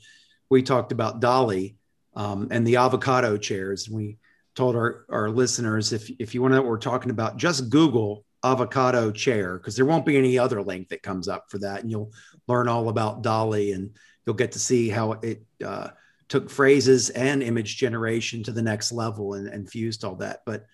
we 0.49 0.63
talked 0.63 0.93
about 0.93 1.21
DALL-E 1.21 1.77
um, 2.15 2.49
and 2.51 2.67
the 2.67 2.77
avocado 2.77 3.37
chairs. 3.37 3.87
And 3.87 3.97
we 3.97 4.19
told 4.55 4.77
our, 4.77 5.05
our 5.09 5.31
listeners 5.31 5.93
if, 5.93 6.11
if 6.19 6.35
you 6.35 6.43
want 6.43 6.53
to 6.53 6.57
know 6.57 6.63
what 6.63 6.71
we're 6.71 6.79
talking 6.79 7.11
about, 7.11 7.37
just 7.37 7.71
Google 7.71 8.25
avocado 8.43 9.11
chair 9.11 9.59
because 9.59 9.77
there 9.77 9.85
won't 9.85 10.07
be 10.07 10.17
any 10.17 10.39
other 10.39 10.63
link 10.63 10.89
that 10.89 11.03
comes 11.03 11.29
up 11.29 11.45
for 11.51 11.59
that. 11.59 11.83
And 11.83 11.91
you'll 11.91 12.13
learn 12.49 12.69
all 12.69 12.89
about 12.89 13.23
DALL-E 13.23 13.73
and 13.73 13.91
you'll 14.27 14.35
get 14.35 14.53
to 14.53 14.59
see 14.59 14.89
how 14.89 15.13
it 15.13 15.43
uh, 15.65 15.89
took 16.29 16.49
phrases 16.49 17.11
and 17.11 17.43
image 17.43 17.77
generation 17.77 18.43
to 18.45 18.53
the 18.53 18.63
next 18.63 18.93
level 18.93 19.35
and, 19.35 19.49
and 19.49 19.69
fused 19.69 20.05
all 20.05 20.17
that. 20.17 20.41
But 20.47 20.65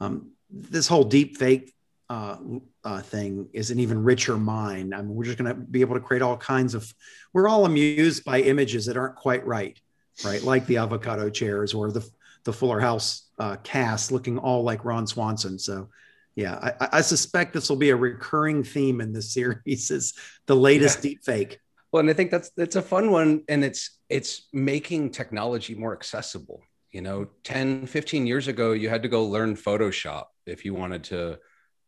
um, 0.00 0.30
this 0.50 0.88
whole 0.88 1.04
deep 1.04 1.36
fake 1.36 1.74
uh, 2.08 2.36
uh, 2.82 3.00
thing 3.02 3.48
is 3.52 3.70
an 3.70 3.78
even 3.78 4.02
richer 4.02 4.36
mind. 4.36 4.94
I 4.94 4.98
mean, 5.00 5.14
we're 5.14 5.24
just 5.24 5.38
going 5.38 5.54
to 5.54 5.60
be 5.60 5.80
able 5.80 5.94
to 5.94 6.00
create 6.00 6.22
all 6.22 6.36
kinds 6.36 6.74
of. 6.74 6.92
We're 7.32 7.48
all 7.48 7.64
amused 7.64 8.24
by 8.24 8.40
images 8.40 8.86
that 8.86 8.96
aren't 8.96 9.14
quite 9.14 9.46
right, 9.46 9.78
right? 10.24 10.42
Like 10.42 10.66
the 10.66 10.78
avocado 10.78 11.30
chairs 11.30 11.72
or 11.72 11.92
the 11.92 12.08
the 12.44 12.52
Fuller 12.52 12.80
House 12.80 13.28
uh, 13.38 13.56
cast 13.62 14.12
looking 14.12 14.38
all 14.38 14.62
like 14.62 14.84
Ron 14.84 15.06
Swanson. 15.06 15.58
So, 15.58 15.88
yeah, 16.34 16.72
I, 16.80 16.88
I 16.94 17.00
suspect 17.02 17.52
this 17.52 17.68
will 17.68 17.76
be 17.76 17.90
a 17.90 17.96
recurring 17.96 18.64
theme 18.64 19.00
in 19.00 19.12
this 19.12 19.32
series. 19.34 19.90
Is 19.90 20.14
the 20.46 20.56
latest 20.56 20.98
yeah. 20.98 21.10
deep 21.10 21.24
fake. 21.24 21.58
Well, 21.92 22.00
and 22.00 22.10
I 22.10 22.12
think 22.12 22.30
that's 22.30 22.50
that's 22.50 22.76
a 22.76 22.82
fun 22.82 23.10
one, 23.10 23.44
and 23.48 23.64
it's 23.64 23.98
it's 24.08 24.48
making 24.52 25.10
technology 25.10 25.74
more 25.74 25.92
accessible. 25.92 26.62
You 26.92 27.02
know, 27.02 27.28
10, 27.44 27.86
15 27.86 28.26
years 28.26 28.48
ago, 28.48 28.72
you 28.72 28.88
had 28.88 29.02
to 29.02 29.08
go 29.08 29.24
learn 29.24 29.56
Photoshop 29.56 30.24
if 30.46 30.64
you 30.64 30.74
wanted 30.74 31.04
to 31.04 31.38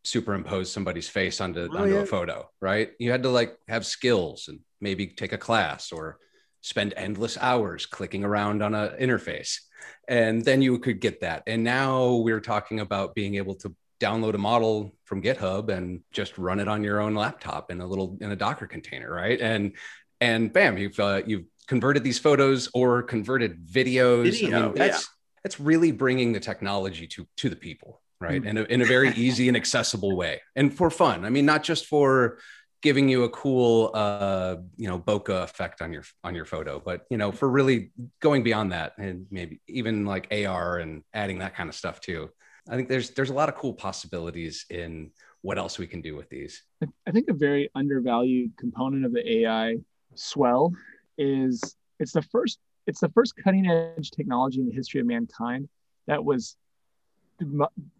superimpose 0.03 0.71
somebody's 0.71 1.09
face 1.09 1.41
onto, 1.41 1.67
oh, 1.71 1.77
onto 1.77 1.95
yeah. 1.95 2.01
a 2.01 2.05
photo, 2.05 2.49
right? 2.61 2.91
You 2.99 3.11
had 3.11 3.23
to 3.23 3.29
like 3.29 3.57
have 3.67 3.85
skills 3.85 4.47
and 4.47 4.59
maybe 4.81 5.07
take 5.07 5.33
a 5.33 5.37
class 5.37 5.91
or 5.91 6.17
spend 6.61 6.93
endless 6.95 7.37
hours 7.37 7.85
clicking 7.85 8.23
around 8.23 8.63
on 8.63 8.73
an 8.73 8.91
interface. 8.99 9.59
And 10.07 10.43
then 10.43 10.61
you 10.61 10.79
could 10.79 11.01
get 11.01 11.21
that. 11.21 11.43
And 11.47 11.63
now 11.63 12.15
we're 12.15 12.39
talking 12.39 12.79
about 12.79 13.15
being 13.15 13.35
able 13.35 13.55
to 13.55 13.75
download 13.99 14.33
a 14.33 14.37
model 14.37 14.93
from 15.05 15.21
GitHub 15.21 15.69
and 15.69 16.01
just 16.11 16.37
run 16.37 16.59
it 16.59 16.67
on 16.67 16.83
your 16.83 16.99
own 16.99 17.15
laptop 17.15 17.71
in 17.71 17.79
a 17.81 17.87
little 17.87 18.17
in 18.19 18.31
a 18.31 18.35
Docker 18.35 18.67
container, 18.67 19.11
right? 19.11 19.39
And 19.39 19.73
and 20.19 20.51
bam, 20.51 20.77
you've 20.77 20.99
uh, 20.99 21.21
you've 21.25 21.45
converted 21.67 22.03
these 22.03 22.19
photos 22.19 22.69
or 22.73 23.03
converted 23.03 23.65
videos. 23.67 24.23
Video, 24.23 24.57
I 24.57 24.61
mean, 24.63 24.75
that's 24.75 25.03
yeah. 25.03 25.07
that's 25.43 25.59
really 25.59 25.91
bringing 25.91 26.33
the 26.33 26.39
technology 26.39 27.07
to 27.07 27.27
to 27.37 27.49
the 27.49 27.55
people, 27.55 28.01
right? 28.19 28.41
Mm-hmm. 28.41 28.49
In, 28.49 28.57
a, 28.57 28.63
in 28.63 28.81
a 28.81 28.85
very 28.85 29.09
easy 29.15 29.47
and 29.47 29.57
accessible 29.57 30.15
way 30.15 30.41
and 30.55 30.73
for 30.73 30.89
fun. 30.89 31.25
I 31.25 31.29
mean, 31.29 31.45
not 31.45 31.63
just 31.63 31.85
for 31.87 32.37
giving 32.83 33.07
you 33.07 33.23
a 33.23 33.29
cool 33.29 33.89
uh 33.93 34.57
you 34.75 34.87
know 34.87 34.99
bokeh 34.99 35.43
effect 35.43 35.81
on 35.81 35.91
your 35.91 36.03
on 36.23 36.35
your 36.35 36.45
photo 36.45 36.81
but 36.83 37.05
you 37.09 37.17
know 37.17 37.31
for 37.31 37.49
really 37.49 37.91
going 38.19 38.43
beyond 38.43 38.73
that 38.73 38.91
and 38.97 39.25
maybe 39.31 39.61
even 39.67 40.05
like 40.05 40.27
ar 40.45 40.77
and 40.77 41.01
adding 41.13 41.39
that 41.39 41.55
kind 41.55 41.69
of 41.69 41.75
stuff 41.75 42.01
too 42.01 42.29
i 42.69 42.75
think 42.75 42.89
there's 42.89 43.11
there's 43.11 43.29
a 43.29 43.33
lot 43.33 43.47
of 43.47 43.55
cool 43.55 43.73
possibilities 43.73 44.65
in 44.69 45.09
what 45.41 45.57
else 45.57 45.79
we 45.79 45.87
can 45.87 46.01
do 46.01 46.15
with 46.15 46.29
these 46.29 46.61
i 47.07 47.11
think 47.11 47.29
a 47.29 47.33
very 47.33 47.69
undervalued 47.73 48.51
component 48.57 49.05
of 49.05 49.13
the 49.13 49.37
ai 49.39 49.77
swell 50.13 50.73
is 51.17 51.75
it's 51.99 52.11
the 52.11 52.21
first 52.21 52.59
it's 52.85 52.99
the 52.99 53.09
first 53.09 53.35
cutting 53.37 53.67
edge 53.67 54.11
technology 54.11 54.59
in 54.59 54.67
the 54.67 54.73
history 54.73 54.99
of 54.99 55.07
mankind 55.07 55.69
that 56.07 56.23
was 56.23 56.57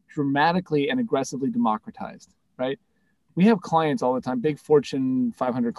dramatically 0.10 0.90
and 0.90 1.00
aggressively 1.00 1.50
democratized, 1.50 2.34
right? 2.58 2.80
We 3.36 3.46
have 3.46 3.62
clients 3.62 4.04
all 4.04 4.14
the 4.14 4.22
time, 4.22 4.40
big 4.40 4.60
Fortune 4.60 5.32
500 5.32 5.76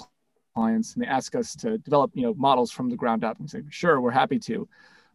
clients, 0.55 0.95
and 0.95 1.05
they 1.05 1.09
ask 1.09 1.35
us 1.35 1.55
to 1.57 1.79
develop, 1.79 2.11
you 2.15 2.23
know, 2.23 2.35
models 2.35 2.71
from 2.71 2.91
the 2.91 2.97
ground 2.97 3.25
up 3.25 3.39
and 3.39 3.49
say, 3.49 3.63
sure, 3.71 4.01
we're 4.01 4.11
happy 4.11 4.39
to. 4.41 4.69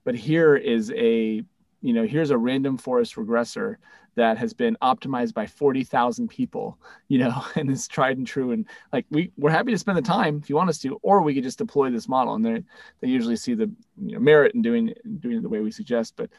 But 0.06 0.16
here 0.16 0.56
is 0.56 0.92
a, 0.92 1.44
you 1.82 1.94
know, 1.94 2.06
here's 2.06 2.32
a 2.32 2.38
random 2.38 2.78
forest 2.78 3.16
regressor 3.16 3.76
that 4.16 4.38
has 4.38 4.54
been 4.54 4.76
optimized 4.82 5.34
by 5.34 5.46
40,000 5.46 6.28
people, 6.28 6.78
you 7.08 7.20
know, 7.20 7.44
and 7.56 7.70
it's 7.72 7.88
tried 7.88 8.18
and 8.18 8.28
true. 8.28 8.52
And 8.52 8.66
like, 8.92 9.06
we, 9.10 9.32
we're 9.38 9.52
happy 9.52 9.72
to 9.72 9.78
spend 9.78 9.98
the 9.98 10.02
time 10.02 10.40
if 10.44 10.50
you 10.50 10.56
want 10.56 10.70
us 10.70 10.80
to, 10.80 11.00
or 11.02 11.22
we 11.22 11.34
could 11.34 11.44
just 11.44 11.58
deploy 11.58 11.90
this 11.90 12.10
model. 12.10 12.36
And 12.36 12.46
they 12.46 12.64
they 13.02 13.08
usually 13.08 13.36
see 13.36 13.54
the 13.54 13.72
you 14.02 14.14
know, 14.14 14.20
merit 14.20 14.56
in 14.56 14.62
doing, 14.62 14.94
doing 15.20 15.38
it 15.38 15.42
the 15.42 15.50
way 15.50 15.60
we 15.60 15.72
suggest. 15.72 16.16
But 16.16 16.30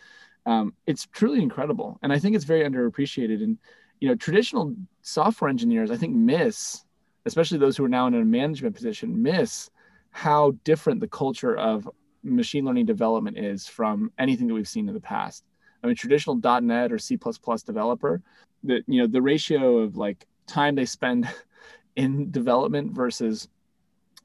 um, 0.47 0.75
it's 0.87 1.07
truly 1.13 1.43
incredible 1.43 1.99
and 2.03 2.13
i 2.13 2.19
think 2.19 2.35
it's 2.35 2.45
very 2.45 2.69
underappreciated 2.69 3.43
and 3.43 3.59
you 4.01 4.09
know 4.09 4.15
traditional 4.15 4.75
software 5.03 5.49
engineers 5.49 5.91
i 5.91 5.97
think 5.97 6.15
miss 6.15 6.85
especially 7.27 7.59
those 7.59 7.77
who 7.77 7.85
are 7.85 7.89
now 7.89 8.07
in 8.07 8.15
a 8.15 8.25
management 8.25 8.75
position 8.75 9.23
miss 9.23 9.71
how 10.11 10.53
different 10.65 11.01
the 11.01 11.09
culture 11.09 11.57
of 11.57 11.89
machine 12.23 12.65
learning 12.65 12.87
development 12.87 13.39
is 13.39 13.67
from 13.67 14.13
anything 14.19 14.47
that 14.47 14.55
we've 14.55 14.69
seen 14.69 14.89
in 14.89 14.95
the 14.95 15.01
past. 15.01 15.45
I 15.83 15.87
mean 15.87 15.97
traditional. 15.97 16.37
net 16.61 16.93
or 16.93 16.99
c++ 16.99 17.19
developer 17.65 18.23
the 18.63 18.83
you 18.87 19.01
know 19.01 19.07
the 19.07 19.23
ratio 19.23 19.79
of 19.79 19.97
like 19.97 20.27
time 20.47 20.75
they 20.75 20.85
spend 20.85 21.29
in 21.97 22.31
development 22.31 22.93
versus 22.93 23.49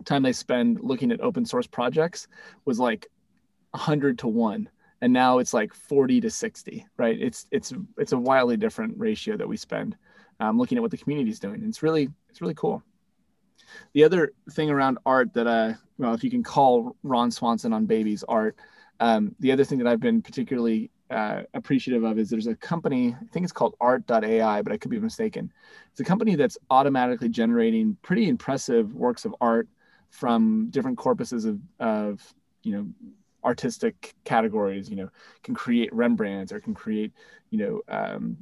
time 0.04 0.24
they 0.24 0.34
spend 0.34 0.80
looking 0.82 1.12
at 1.12 1.22
open 1.22 1.46
source 1.46 1.68
projects 1.68 2.28
was 2.66 2.80
like 2.80 3.08
100 3.72 4.20
to 4.20 4.28
1 4.28 4.70
and 5.02 5.14
now 5.14 5.40
it's 5.40 5.54
like 5.54 5.74
40 5.74 6.22
to 6.22 6.30
60 6.30 6.86
right? 6.98 7.18
It's 7.20 7.48
it's 7.52 7.74
it's 7.98 8.12
a 8.12 8.18
wildly 8.18 8.58
different 8.58 8.98
ratio 8.98 9.38
that 9.38 9.48
we 9.48 9.58
spend 9.58 9.96
um, 10.40 10.58
looking 10.58 10.78
at 10.78 10.82
what 10.82 10.92
the 10.92 10.98
community 10.98 11.30
is 11.30 11.40
doing. 11.40 11.56
And 11.56 11.70
it's 11.70 11.82
really 11.82 12.10
it's 12.30 12.42
really 12.42 12.54
cool 12.56 12.84
the 13.96 14.04
other 14.04 14.34
thing 14.52 14.70
around 14.70 15.00
art 15.06 15.34
that 15.34 15.48
uh 15.48 15.74
well 15.98 16.14
if 16.14 16.24
you 16.24 16.30
can 16.30 16.44
call 16.44 16.96
ron 17.02 17.32
swanson 17.32 17.74
on 17.74 17.86
babies 17.86 18.24
art 18.28 18.56
um, 19.00 19.36
the 19.40 19.52
other 19.52 19.64
thing 19.64 19.80
that 19.80 19.88
i've 19.88 20.00
been 20.00 20.22
particularly 20.22 20.92
uh, 21.12 21.44
appreciative 21.54 22.04
of 22.04 22.18
is 22.18 22.30
there's 22.30 22.48
a 22.48 22.56
company 22.56 23.16
i 23.20 23.26
think 23.32 23.44
it's 23.44 23.54
called 23.54 23.76
art.ai 23.80 24.62
but 24.62 24.72
i 24.72 24.78
could 24.78 24.92
be 24.92 25.00
mistaken. 25.00 25.52
It's 25.92 26.00
a 26.00 26.04
company 26.04 26.36
that's 26.36 26.58
automatically 26.70 27.30
generating 27.30 27.96
pretty 28.02 28.28
impressive 28.28 28.94
works 28.94 29.24
of 29.24 29.36
art 29.40 29.68
from 30.10 30.68
different 30.72 30.98
corpuses 30.98 31.46
of, 31.46 31.60
of 31.80 32.34
you 32.64 32.74
know 32.74 32.88
artistic 33.44 34.16
categories 34.24 34.90
you 34.90 34.96
know 34.96 35.10
can 35.44 35.54
create 35.54 35.94
rembrandts 35.94 36.52
or 36.52 36.60
can 36.60 36.74
create 36.74 37.14
you 37.52 37.60
know 37.60 37.82
um, 37.88 38.36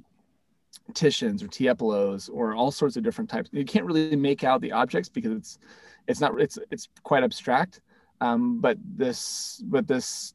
titians 0.93 1.41
or 1.41 1.47
tiepolos 1.47 2.29
or 2.31 2.53
all 2.53 2.71
sorts 2.71 2.97
of 2.97 3.03
different 3.03 3.29
types. 3.29 3.49
You 3.51 3.65
can't 3.65 3.85
really 3.85 4.15
make 4.15 4.43
out 4.43 4.61
the 4.61 4.71
objects 4.71 5.09
because 5.09 5.31
it's 5.31 5.59
it's 6.07 6.19
not 6.19 6.39
it's 6.39 6.57
it's 6.71 6.89
quite 7.03 7.23
abstract. 7.23 7.81
Um, 8.21 8.59
but 8.59 8.77
this 8.95 9.61
but 9.65 9.87
this 9.87 10.33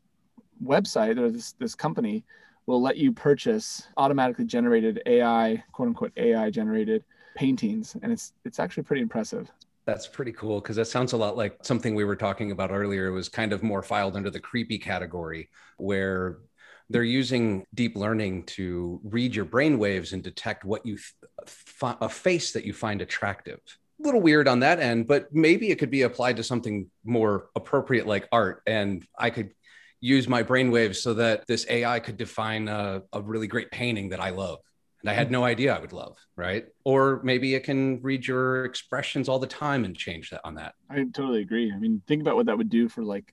website 0.65 1.19
or 1.19 1.31
this 1.31 1.53
this 1.53 1.75
company 1.75 2.25
will 2.67 2.83
let 2.83 2.97
you 2.97 3.13
purchase 3.13 3.87
automatically 3.97 4.45
generated 4.45 5.01
ai 5.07 5.63
quote 5.73 5.89
unquote 5.89 6.13
ai 6.17 6.51
generated 6.51 7.05
paintings. 7.37 7.97
And 8.03 8.13
it's 8.13 8.33
it's 8.45 8.59
actually 8.59 8.85
pretty 8.85 9.03
impressive. 9.03 9.51
That's 9.85 10.07
pretty 10.07 10.33
cool 10.33 10.61
because 10.61 10.77
that 10.77 10.87
sounds 10.87 11.15
a 11.15 11.17
lot 11.17 11.37
like 11.37 11.57
something 11.63 11.95
we 11.95 12.05
were 12.05 12.17
talking 12.17 12.51
about 12.51 12.71
earlier. 12.71 13.07
It 13.07 13.13
was 13.13 13.29
kind 13.29 13.55
of 13.55 13.63
more 13.63 13.83
filed 13.83 14.17
under 14.17 14.29
the 14.29 14.41
creepy 14.41 14.79
category 14.79 15.49
where 15.79 16.41
they're 16.91 17.03
using 17.03 17.65
deep 17.75 17.97
learning 17.97 18.45
to 18.45 19.01
read 19.05 19.35
your 19.35 19.45
brain 19.45 19.79
waves 19.79 20.13
and 20.13 20.23
detect 20.23 20.65
what 20.65 20.85
you 20.87 20.99
a 21.83 22.09
face 22.09 22.53
that 22.53 22.65
you 22.65 22.73
find 22.73 23.03
attractive. 23.03 23.61
A 24.01 24.03
little 24.05 24.21
weird 24.21 24.49
on 24.49 24.61
that 24.61 24.81
end, 24.81 25.07
but 25.07 25.33
maybe 25.33 25.71
it 25.71 25.79
could 25.79 25.91
be 25.91 26.03
applied 26.03 26.37
to 26.37 26.43
something 26.43 26.91
more 27.05 27.49
appropriate 27.57 28.07
like 28.07 28.29
art. 28.31 28.63
And 28.67 29.05
I 29.19 29.31
could 29.31 29.53
use 30.01 30.29
my 30.29 30.43
brain 30.43 30.71
waves 30.71 31.01
so 31.01 31.15
that 31.15 31.47
this 31.47 31.67
AI 31.69 31.99
could 32.01 32.17
define 32.17 32.69
a, 32.69 33.03
a 33.13 33.21
really 33.21 33.49
great 33.49 33.71
painting 33.71 34.11
that 34.11 34.21
I 34.21 34.31
love 34.31 34.61
and 35.03 35.11
I 35.11 35.13
had 35.13 35.31
no 35.31 35.45
idea 35.45 35.75
I 35.75 35.79
would 35.79 35.93
love, 35.93 36.17
right? 36.37 36.67
Or 36.85 37.21
maybe 37.23 37.55
it 37.55 37.65
can 37.65 38.01
read 38.03 38.27
your 38.27 38.65
expressions 38.65 39.29
all 39.29 39.39
the 39.39 39.47
time 39.47 39.85
and 39.85 39.97
change 39.97 40.31
that 40.31 40.41
on 40.45 40.57
that. 40.57 40.75
I 40.91 40.97
totally 41.15 41.41
agree. 41.41 41.73
I 41.73 41.79
mean, 41.79 42.03
think 42.07 42.21
about 42.21 42.37
what 42.37 42.47
that 42.47 42.59
would 42.59 42.69
do 42.69 42.89
for 42.89 43.05
like 43.05 43.33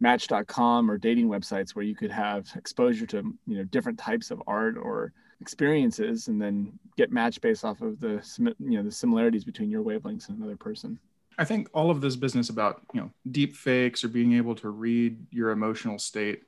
match.com 0.00 0.90
or 0.90 0.98
dating 0.98 1.28
websites 1.28 1.74
where 1.74 1.84
you 1.84 1.94
could 1.94 2.10
have 2.10 2.48
exposure 2.56 3.06
to, 3.06 3.34
you 3.46 3.56
know, 3.56 3.64
different 3.64 3.98
types 3.98 4.30
of 4.30 4.42
art 4.46 4.76
or 4.76 5.12
experiences 5.40 6.28
and 6.28 6.40
then 6.40 6.78
get 6.96 7.12
matched 7.12 7.40
based 7.40 7.64
off 7.64 7.80
of 7.82 8.00
the 8.00 8.22
you 8.58 8.76
know 8.76 8.82
the 8.82 8.90
similarities 8.90 9.44
between 9.44 9.70
your 9.70 9.82
wavelengths 9.82 10.28
and 10.28 10.38
another 10.38 10.56
person. 10.56 10.98
I 11.38 11.44
think 11.44 11.68
all 11.74 11.90
of 11.90 12.00
this 12.00 12.16
business 12.16 12.48
about 12.48 12.82
you 12.92 13.00
know 13.00 13.10
deep 13.30 13.54
fakes 13.54 14.02
or 14.04 14.08
being 14.08 14.34
able 14.34 14.54
to 14.56 14.70
read 14.70 15.18
your 15.30 15.50
emotional 15.50 15.98
state, 15.98 16.42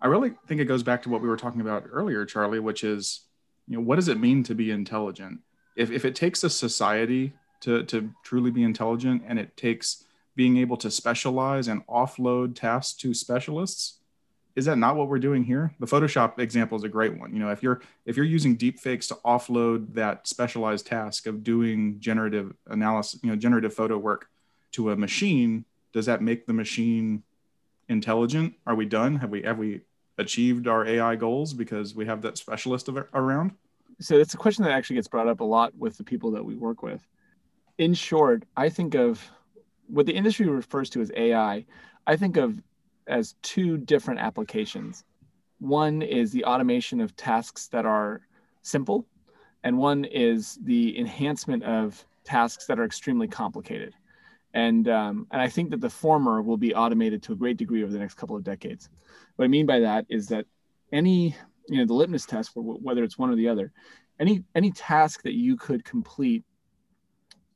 I 0.00 0.06
really 0.06 0.32
think 0.46 0.60
it 0.60 0.66
goes 0.66 0.82
back 0.82 1.02
to 1.02 1.08
what 1.08 1.22
we 1.22 1.28
were 1.28 1.36
talking 1.36 1.60
about 1.60 1.84
earlier, 1.90 2.24
Charlie, 2.24 2.60
which 2.60 2.84
is 2.84 3.22
you 3.66 3.76
know 3.76 3.82
what 3.82 3.96
does 3.96 4.08
it 4.08 4.18
mean 4.18 4.42
to 4.44 4.54
be 4.54 4.70
intelligent? 4.70 5.40
If 5.76 5.90
if 5.90 6.04
it 6.04 6.14
takes 6.14 6.44
a 6.44 6.50
society 6.50 7.32
to 7.60 7.84
to 7.84 8.10
truly 8.22 8.50
be 8.50 8.62
intelligent, 8.62 9.22
and 9.26 9.38
it 9.38 9.56
takes 9.56 10.04
being 10.38 10.56
able 10.56 10.76
to 10.76 10.88
specialize 10.88 11.66
and 11.66 11.84
offload 11.88 12.54
tasks 12.54 12.96
to 12.96 13.12
specialists, 13.12 13.98
is 14.54 14.66
that 14.66 14.78
not 14.78 14.94
what 14.94 15.08
we're 15.08 15.18
doing 15.18 15.42
here? 15.42 15.74
The 15.80 15.86
Photoshop 15.86 16.38
example 16.38 16.78
is 16.78 16.84
a 16.84 16.88
great 16.88 17.18
one. 17.18 17.32
You 17.32 17.40
know, 17.40 17.50
if 17.50 17.60
you're 17.60 17.82
if 18.06 18.16
you're 18.16 18.24
using 18.24 18.54
deep 18.54 18.78
fakes 18.78 19.08
to 19.08 19.16
offload 19.24 19.94
that 19.94 20.28
specialized 20.28 20.86
task 20.86 21.26
of 21.26 21.42
doing 21.42 21.98
generative 21.98 22.54
analysis, 22.68 23.18
you 23.20 23.30
know, 23.30 23.34
generative 23.34 23.74
photo 23.74 23.98
work 23.98 24.28
to 24.72 24.92
a 24.92 24.96
machine, 24.96 25.64
does 25.92 26.06
that 26.06 26.22
make 26.22 26.46
the 26.46 26.52
machine 26.52 27.24
intelligent? 27.88 28.54
Are 28.64 28.76
we 28.76 28.86
done? 28.86 29.16
Have 29.16 29.30
we 29.30 29.42
have 29.42 29.58
we 29.58 29.80
achieved 30.18 30.68
our 30.68 30.86
AI 30.86 31.16
goals 31.16 31.52
because 31.52 31.96
we 31.96 32.06
have 32.06 32.22
that 32.22 32.38
specialist 32.38 32.88
around? 33.12 33.56
So 33.98 34.14
it's 34.14 34.34
a 34.34 34.38
question 34.38 34.62
that 34.62 34.72
actually 34.72 34.96
gets 34.96 35.08
brought 35.08 35.26
up 35.26 35.40
a 35.40 35.44
lot 35.44 35.74
with 35.76 35.98
the 35.98 36.04
people 36.04 36.30
that 36.30 36.44
we 36.44 36.54
work 36.54 36.80
with. 36.80 37.04
In 37.78 37.92
short, 37.92 38.44
I 38.56 38.68
think 38.68 38.94
of 38.94 39.28
what 39.88 40.06
the 40.06 40.12
industry 40.12 40.46
refers 40.46 40.90
to 40.90 41.00
as 41.00 41.10
AI, 41.16 41.64
I 42.06 42.16
think 42.16 42.36
of 42.36 42.60
as 43.06 43.34
two 43.42 43.78
different 43.78 44.20
applications. 44.20 45.04
One 45.58 46.02
is 46.02 46.30
the 46.30 46.44
automation 46.44 47.00
of 47.00 47.16
tasks 47.16 47.68
that 47.68 47.86
are 47.86 48.20
simple, 48.62 49.06
and 49.64 49.78
one 49.78 50.04
is 50.04 50.58
the 50.62 50.98
enhancement 50.98 51.64
of 51.64 52.04
tasks 52.24 52.66
that 52.66 52.78
are 52.78 52.84
extremely 52.84 53.26
complicated. 53.26 53.94
And, 54.54 54.88
um, 54.88 55.26
and 55.30 55.40
I 55.40 55.48
think 55.48 55.70
that 55.70 55.80
the 55.80 55.90
former 55.90 56.42
will 56.42 56.56
be 56.56 56.74
automated 56.74 57.22
to 57.24 57.32
a 57.32 57.36
great 57.36 57.56
degree 57.56 57.82
over 57.82 57.92
the 57.92 57.98
next 57.98 58.14
couple 58.14 58.36
of 58.36 58.44
decades. 58.44 58.88
What 59.36 59.44
I 59.44 59.48
mean 59.48 59.66
by 59.66 59.80
that 59.80 60.06
is 60.08 60.28
that 60.28 60.46
any, 60.92 61.34
you 61.68 61.78
know, 61.78 61.86
the 61.86 61.94
litmus 61.94 62.24
test, 62.24 62.52
whether 62.54 63.04
it's 63.04 63.18
one 63.18 63.30
or 63.30 63.36
the 63.36 63.48
other, 63.48 63.72
any 64.20 64.42
any 64.54 64.70
task 64.72 65.22
that 65.22 65.34
you 65.34 65.56
could 65.56 65.84
complete 65.84 66.44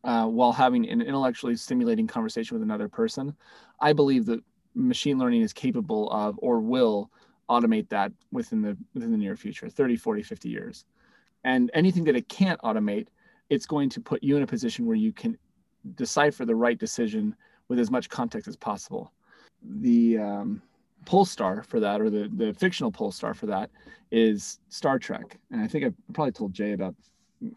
uh, 0.05 0.27
while 0.27 0.53
having 0.53 0.89
an 0.89 1.01
intellectually 1.01 1.57
stimulating 1.57 2.07
conversation 2.07 2.55
with 2.55 2.63
another 2.63 2.89
person, 2.89 3.35
I 3.81 3.93
believe 3.93 4.27
that 4.27 4.41
machine 4.75 5.19
learning 5.19 5.43
is 5.43 5.53
capable 5.53 6.11
of 6.11 6.39
or 6.43 6.61
will 6.61 7.11
automate 7.49 7.89
that 7.91 8.13
within 8.31 8.63
the 8.63 8.77
within 8.95 9.11
the 9.11 9.19
near 9.19 9.37
future 9.37 9.69
30 9.69 9.97
40 9.97 10.23
50 10.23 10.49
years. 10.49 10.85
And 11.45 11.71
anything 11.75 12.05
that 12.05 12.17
it 12.17 12.29
can't 12.29 12.61
automate 12.63 13.09
it's 13.51 13.67
going 13.67 13.91
to 13.91 14.01
put 14.01 14.23
you 14.23 14.37
in 14.37 14.43
a 14.43 14.47
position 14.47 14.87
where 14.87 14.97
you 14.97 15.13
can 15.13 15.37
decipher 15.95 16.47
the 16.47 16.55
right 16.55 16.79
decision 16.79 17.35
with 17.69 17.79
as 17.79 17.91
much 17.91 18.09
context 18.09 18.49
as 18.49 18.57
possible. 18.57 19.13
The 19.63 20.19
um, 20.19 20.63
pole 21.05 21.27
star 21.27 21.63
for 21.63 21.79
that 21.81 22.01
or 22.01 22.09
the, 22.09 22.31
the 22.35 22.55
fictional 22.55 22.91
pole 22.91 23.13
star 23.13 23.35
for 23.35 23.47
that 23.47 23.71
is 24.11 24.59
star 24.69 24.99
trek. 24.99 25.39
And 25.51 25.61
i 25.61 25.67
think 25.67 25.85
i 25.85 25.91
probably 26.13 26.33
told 26.33 26.55
jay 26.55 26.73
about 26.73 26.95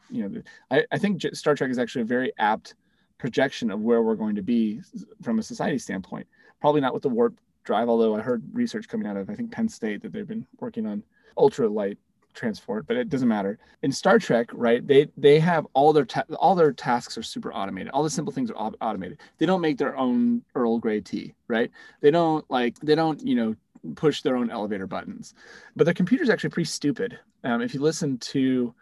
you 0.09 0.29
know, 0.29 0.41
I, 0.71 0.83
I 0.91 0.97
think 0.97 1.21
Star 1.33 1.55
Trek 1.55 1.69
is 1.69 1.79
actually 1.79 2.03
a 2.03 2.05
very 2.05 2.31
apt 2.37 2.75
projection 3.17 3.71
of 3.71 3.81
where 3.81 4.01
we're 4.01 4.15
going 4.15 4.35
to 4.35 4.41
be 4.41 4.81
from 5.21 5.39
a 5.39 5.43
society 5.43 5.77
standpoint. 5.77 6.27
Probably 6.59 6.81
not 6.81 6.93
with 6.93 7.03
the 7.03 7.09
warp 7.09 7.39
drive, 7.63 7.89
although 7.89 8.15
I 8.15 8.21
heard 8.21 8.43
research 8.53 8.87
coming 8.87 9.07
out 9.07 9.17
of 9.17 9.29
I 9.29 9.35
think 9.35 9.51
Penn 9.51 9.69
State 9.69 10.01
that 10.03 10.13
they've 10.13 10.27
been 10.27 10.45
working 10.59 10.85
on 10.85 11.03
ultra 11.37 11.67
light 11.67 11.97
transport, 12.33 12.85
but 12.85 12.97
it 12.97 13.09
doesn't 13.09 13.27
matter. 13.27 13.57
In 13.81 13.91
Star 13.91 14.19
Trek, 14.19 14.49
right? 14.53 14.85
They 14.85 15.07
they 15.17 15.39
have 15.39 15.65
all 15.73 15.93
their 15.93 16.05
ta- 16.05 16.25
all 16.37 16.53
their 16.55 16.73
tasks 16.73 17.17
are 17.17 17.23
super 17.23 17.53
automated. 17.53 17.91
All 17.91 18.03
the 18.03 18.09
simple 18.09 18.33
things 18.33 18.51
are 18.51 18.75
automated. 18.81 19.19
They 19.37 19.45
don't 19.45 19.61
make 19.61 19.77
their 19.77 19.97
own 19.97 20.43
Earl 20.53 20.79
Grey 20.79 21.01
tea, 21.01 21.33
right? 21.47 21.71
They 22.01 22.11
don't 22.11 22.49
like 22.51 22.77
they 22.79 22.95
don't 22.95 23.25
you 23.25 23.35
know 23.35 23.55
push 23.95 24.21
their 24.21 24.35
own 24.35 24.51
elevator 24.51 24.87
buttons, 24.87 25.33
but 25.75 25.85
their 25.85 25.93
computer's 25.93 26.29
actually 26.29 26.49
pretty 26.49 26.67
stupid. 26.67 27.17
Um, 27.43 27.61
if 27.61 27.73
you 27.73 27.79
listen 27.79 28.17
to 28.17 28.73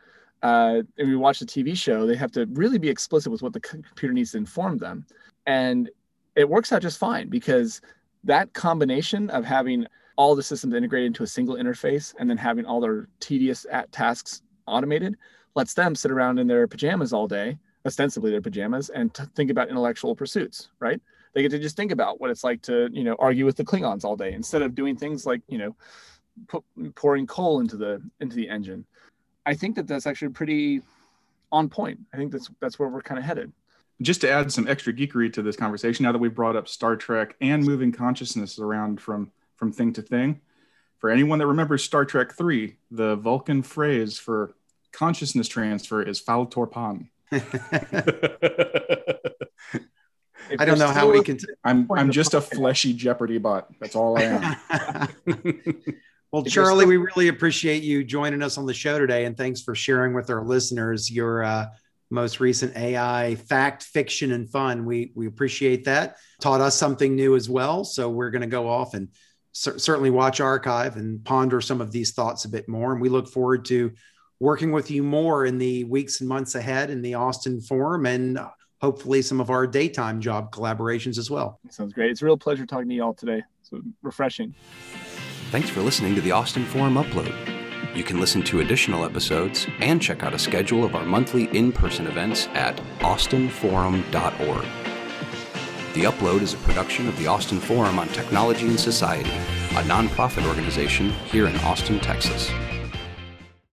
uh, 0.43 0.82
and 0.97 1.10
we 1.10 1.15
watch 1.15 1.39
the 1.39 1.45
TV 1.45 1.75
show, 1.75 2.06
they 2.06 2.15
have 2.15 2.32
to 2.34 2.45
really 2.47 2.77
be 2.77 2.89
explicit 2.89 3.32
with 3.32 3.41
what 3.41 3.53
the 3.53 3.62
computer 3.62 4.13
needs 4.13 4.34
to 4.34 4.38
inform 4.38 4.77
them. 4.77 5.06
And 5.45 5.89
it 6.36 6.47
works 6.47 6.71
out 6.71 6.82
just 6.82 6.99
fine 6.99 7.29
because 7.29 7.82
that 8.25 8.53
combination 8.53 9.29
of 9.29 9.45
having 9.45 9.88
all 10.17 10.36
the 10.36 10.43
systems 10.43 10.73
integrated 10.73 11.08
into 11.08 11.23
a 11.23 11.27
single 11.27 11.56
interface 11.56 12.13
and 12.19 12.29
then 12.29 12.38
having 12.38 12.65
all 12.65 12.82
their 12.82 13.08
tedious 13.19 13.65
tasks 13.91 14.41
automated 14.67 15.15
lets 15.56 15.73
them 15.73 15.95
sit 15.95 16.12
around 16.12 16.39
in 16.39 16.47
their 16.47 16.67
pajamas 16.67 17.13
all 17.13 17.27
day, 17.27 17.58
ostensibly 17.86 18.29
their 18.29 18.41
pajamas, 18.41 18.89
and 18.89 19.13
think 19.36 19.49
about 19.49 19.69
intellectual 19.69 20.15
pursuits, 20.15 20.69
right? 20.79 21.01
They 21.34 21.41
get 21.41 21.51
to 21.51 21.60
just 21.60 21.77
think 21.77 21.91
about 21.91 22.19
what 22.19 22.29
it's 22.29 22.43
like 22.43 22.62
to, 22.63 22.89
you 22.91 23.03
know, 23.03 23.15
argue 23.17 23.45
with 23.45 23.56
the 23.56 23.63
Klingons 23.63 24.03
all 24.03 24.15
day 24.15 24.34
instead 24.34 24.62
of 24.62 24.75
doing 24.75 24.95
things 24.95 25.25
like, 25.25 25.41
you 25.47 25.58
know, 25.58 25.75
pouring 26.95 27.27
coal 27.27 27.60
into 27.60 27.77
the 27.77 28.01
into 28.19 28.36
the 28.36 28.49
engine. 28.49 28.86
I 29.45 29.53
think 29.53 29.75
that 29.75 29.88
that's 29.88 30.08
actually 30.08 30.29
pretty 30.29 30.82
on 31.51 31.69
point. 31.69 31.99
I 32.13 32.17
think 32.17 32.32
that's 32.32 32.49
that's 32.60 32.79
where 32.79 32.89
we're 32.89 33.01
kind 33.01 33.19
of 33.19 33.25
headed. 33.25 33.51
Just 34.01 34.21
to 34.21 34.29
add 34.29 34.51
some 34.51 34.67
extra 34.67 34.91
geekery 34.91 35.32
to 35.34 35.41
this 35.41 35.56
conversation, 35.56 36.03
now 36.03 36.12
that 36.12 36.17
we've 36.17 36.34
brought 36.34 36.56
up 36.56 36.67
Star 36.67 36.95
Trek 36.95 37.36
and 37.39 37.63
moving 37.63 37.91
consciousness 37.91 38.60
around 38.60 38.99
from 38.99 39.32
from 39.56 39.71
thing 39.71 39.93
to 39.93 40.01
thing, 40.01 40.41
for 40.99 41.10
anyone 41.10 41.39
that 41.39 41.47
remembers 41.47 41.84
Star 41.84 42.06
Trek 42.06 42.34
Three, 42.34 42.77
the 42.89 43.15
Vulcan 43.15 43.62
phrase 43.62 44.17
for 44.17 44.56
consciousness 44.91 45.47
transfer 45.47 46.01
is 46.01 46.19
"Fal 46.19 46.47
Torpan." 46.47 47.10
I 50.60 50.65
don't 50.65 50.77
know 50.77 50.88
how 50.88 51.10
we 51.12 51.23
can. 51.23 51.38
T- 51.38 51.47
I'm 51.63 51.88
I'm 51.91 52.12
just 52.12 52.34
a 52.34 52.41
fleshy 52.41 52.93
Jeopardy 52.93 53.38
bot. 53.38 53.67
That's 53.79 53.95
all 53.95 54.17
I 54.17 54.23
am. 54.23 55.08
Well, 56.34 56.41
Charlie, 56.41 56.88
we 56.88 56.98
really 56.98 57.28
appreciate 57.28 57.84
you 57.84 58.04
joining 58.04 58.41
us 58.41 58.58
on 58.58 58.65
the 58.65 58.74
show 58.74 58.98
today, 58.98 59.26
and 59.26 59.38
thanks 59.38 59.62
for 59.62 59.76
sharing 59.76 60.15
with 60.15 60.32
our 60.32 60.43
listeners 60.43 61.12
your 61.12 61.43
uh, 61.43 61.67
most 62.10 62.39
recent 62.39 62.76
AI 62.76 63.36
fact, 63.36 63.84
fiction, 63.84 64.32
and 64.32 64.50
fun. 64.50 64.84
We 64.84 65.12
we 65.13 65.28
appreciate 65.28 65.86
that. 65.86 66.17
Taught 66.41 66.62
us 66.62 66.76
something 66.76 67.15
new 67.15 67.36
as 67.36 67.52
well. 67.52 67.84
So 67.84 68.10
we're 68.10 68.32
going 68.32 68.41
to 68.41 68.48
go 68.48 68.67
off 68.67 68.96
and 68.96 69.10
cer- 69.52 69.78
certainly 69.78 70.10
watch 70.10 70.41
archive 70.41 70.98
and 70.98 71.24
ponder 71.24 71.62
some 71.62 71.82
of 71.82 71.91
these 71.91 72.13
thoughts 72.13 72.46
a 72.46 72.50
bit 72.50 72.67
more. 72.67 72.93
And 72.93 73.00
we 73.00 73.10
look 73.10 73.28
forward 73.28 73.63
to 73.65 73.91
working 74.39 74.72
with 74.72 74.89
you 74.89 75.04
more 75.04 75.46
in 75.46 75.60
the 75.60 75.84
weeks 75.84 76.19
and 76.19 76.28
months 76.28 76.56
ahead 76.56 76.89
in 76.89 77.04
the 77.04 77.13
Austin 77.13 77.62
Forum 77.62 78.08
and 78.08 78.39
hopefully 78.82 79.22
some 79.22 79.39
of 79.39 79.52
our 79.52 79.67
daytime 79.67 80.19
job 80.19 80.52
collaborations 80.52 81.19
as 81.19 81.30
well. 81.30 81.60
Sounds 81.69 81.93
great. 81.93 82.10
It's 82.10 82.24
a 82.24 82.26
real 82.26 82.38
pleasure 82.38 82.65
talking 82.65 82.89
to 82.89 82.96
you 82.96 83.04
all 83.04 83.13
today. 83.13 83.43
So 83.62 83.82
refreshing. 84.02 84.56
Thanks 85.53 85.69
for 85.69 85.81
listening 85.81 86.15
to 86.15 86.21
the 86.21 86.31
Austin 86.31 86.65
Forum 86.65 86.95
Upload. 86.95 87.31
You 87.95 88.03
can 88.03 88.19
listen 88.19 88.41
to 88.45 88.61
additional 88.61 89.05
episodes 89.05 89.67
and 89.81 90.01
check 90.01 90.23
out 90.23 90.33
a 90.33 90.39
schedule 90.39 90.83
of 90.83 90.95
our 90.95 91.05
monthly 91.05 91.43
in 91.55 91.71
person 91.71 92.07
events 92.07 92.47
at 92.55 92.77
austinforum.org. 93.01 94.65
The 95.93 96.05
Upload 96.05 96.41
is 96.41 96.55
a 96.55 96.57
production 96.57 97.07
of 97.07 97.15
the 97.19 97.27
Austin 97.27 97.59
Forum 97.59 97.99
on 97.99 98.07
Technology 98.07 98.65
and 98.65 98.79
Society, 98.79 99.29
a 99.29 99.83
nonprofit 99.83 100.43
organization 100.47 101.11
here 101.11 101.45
in 101.45 101.55
Austin, 101.57 101.99
Texas. 101.99 102.49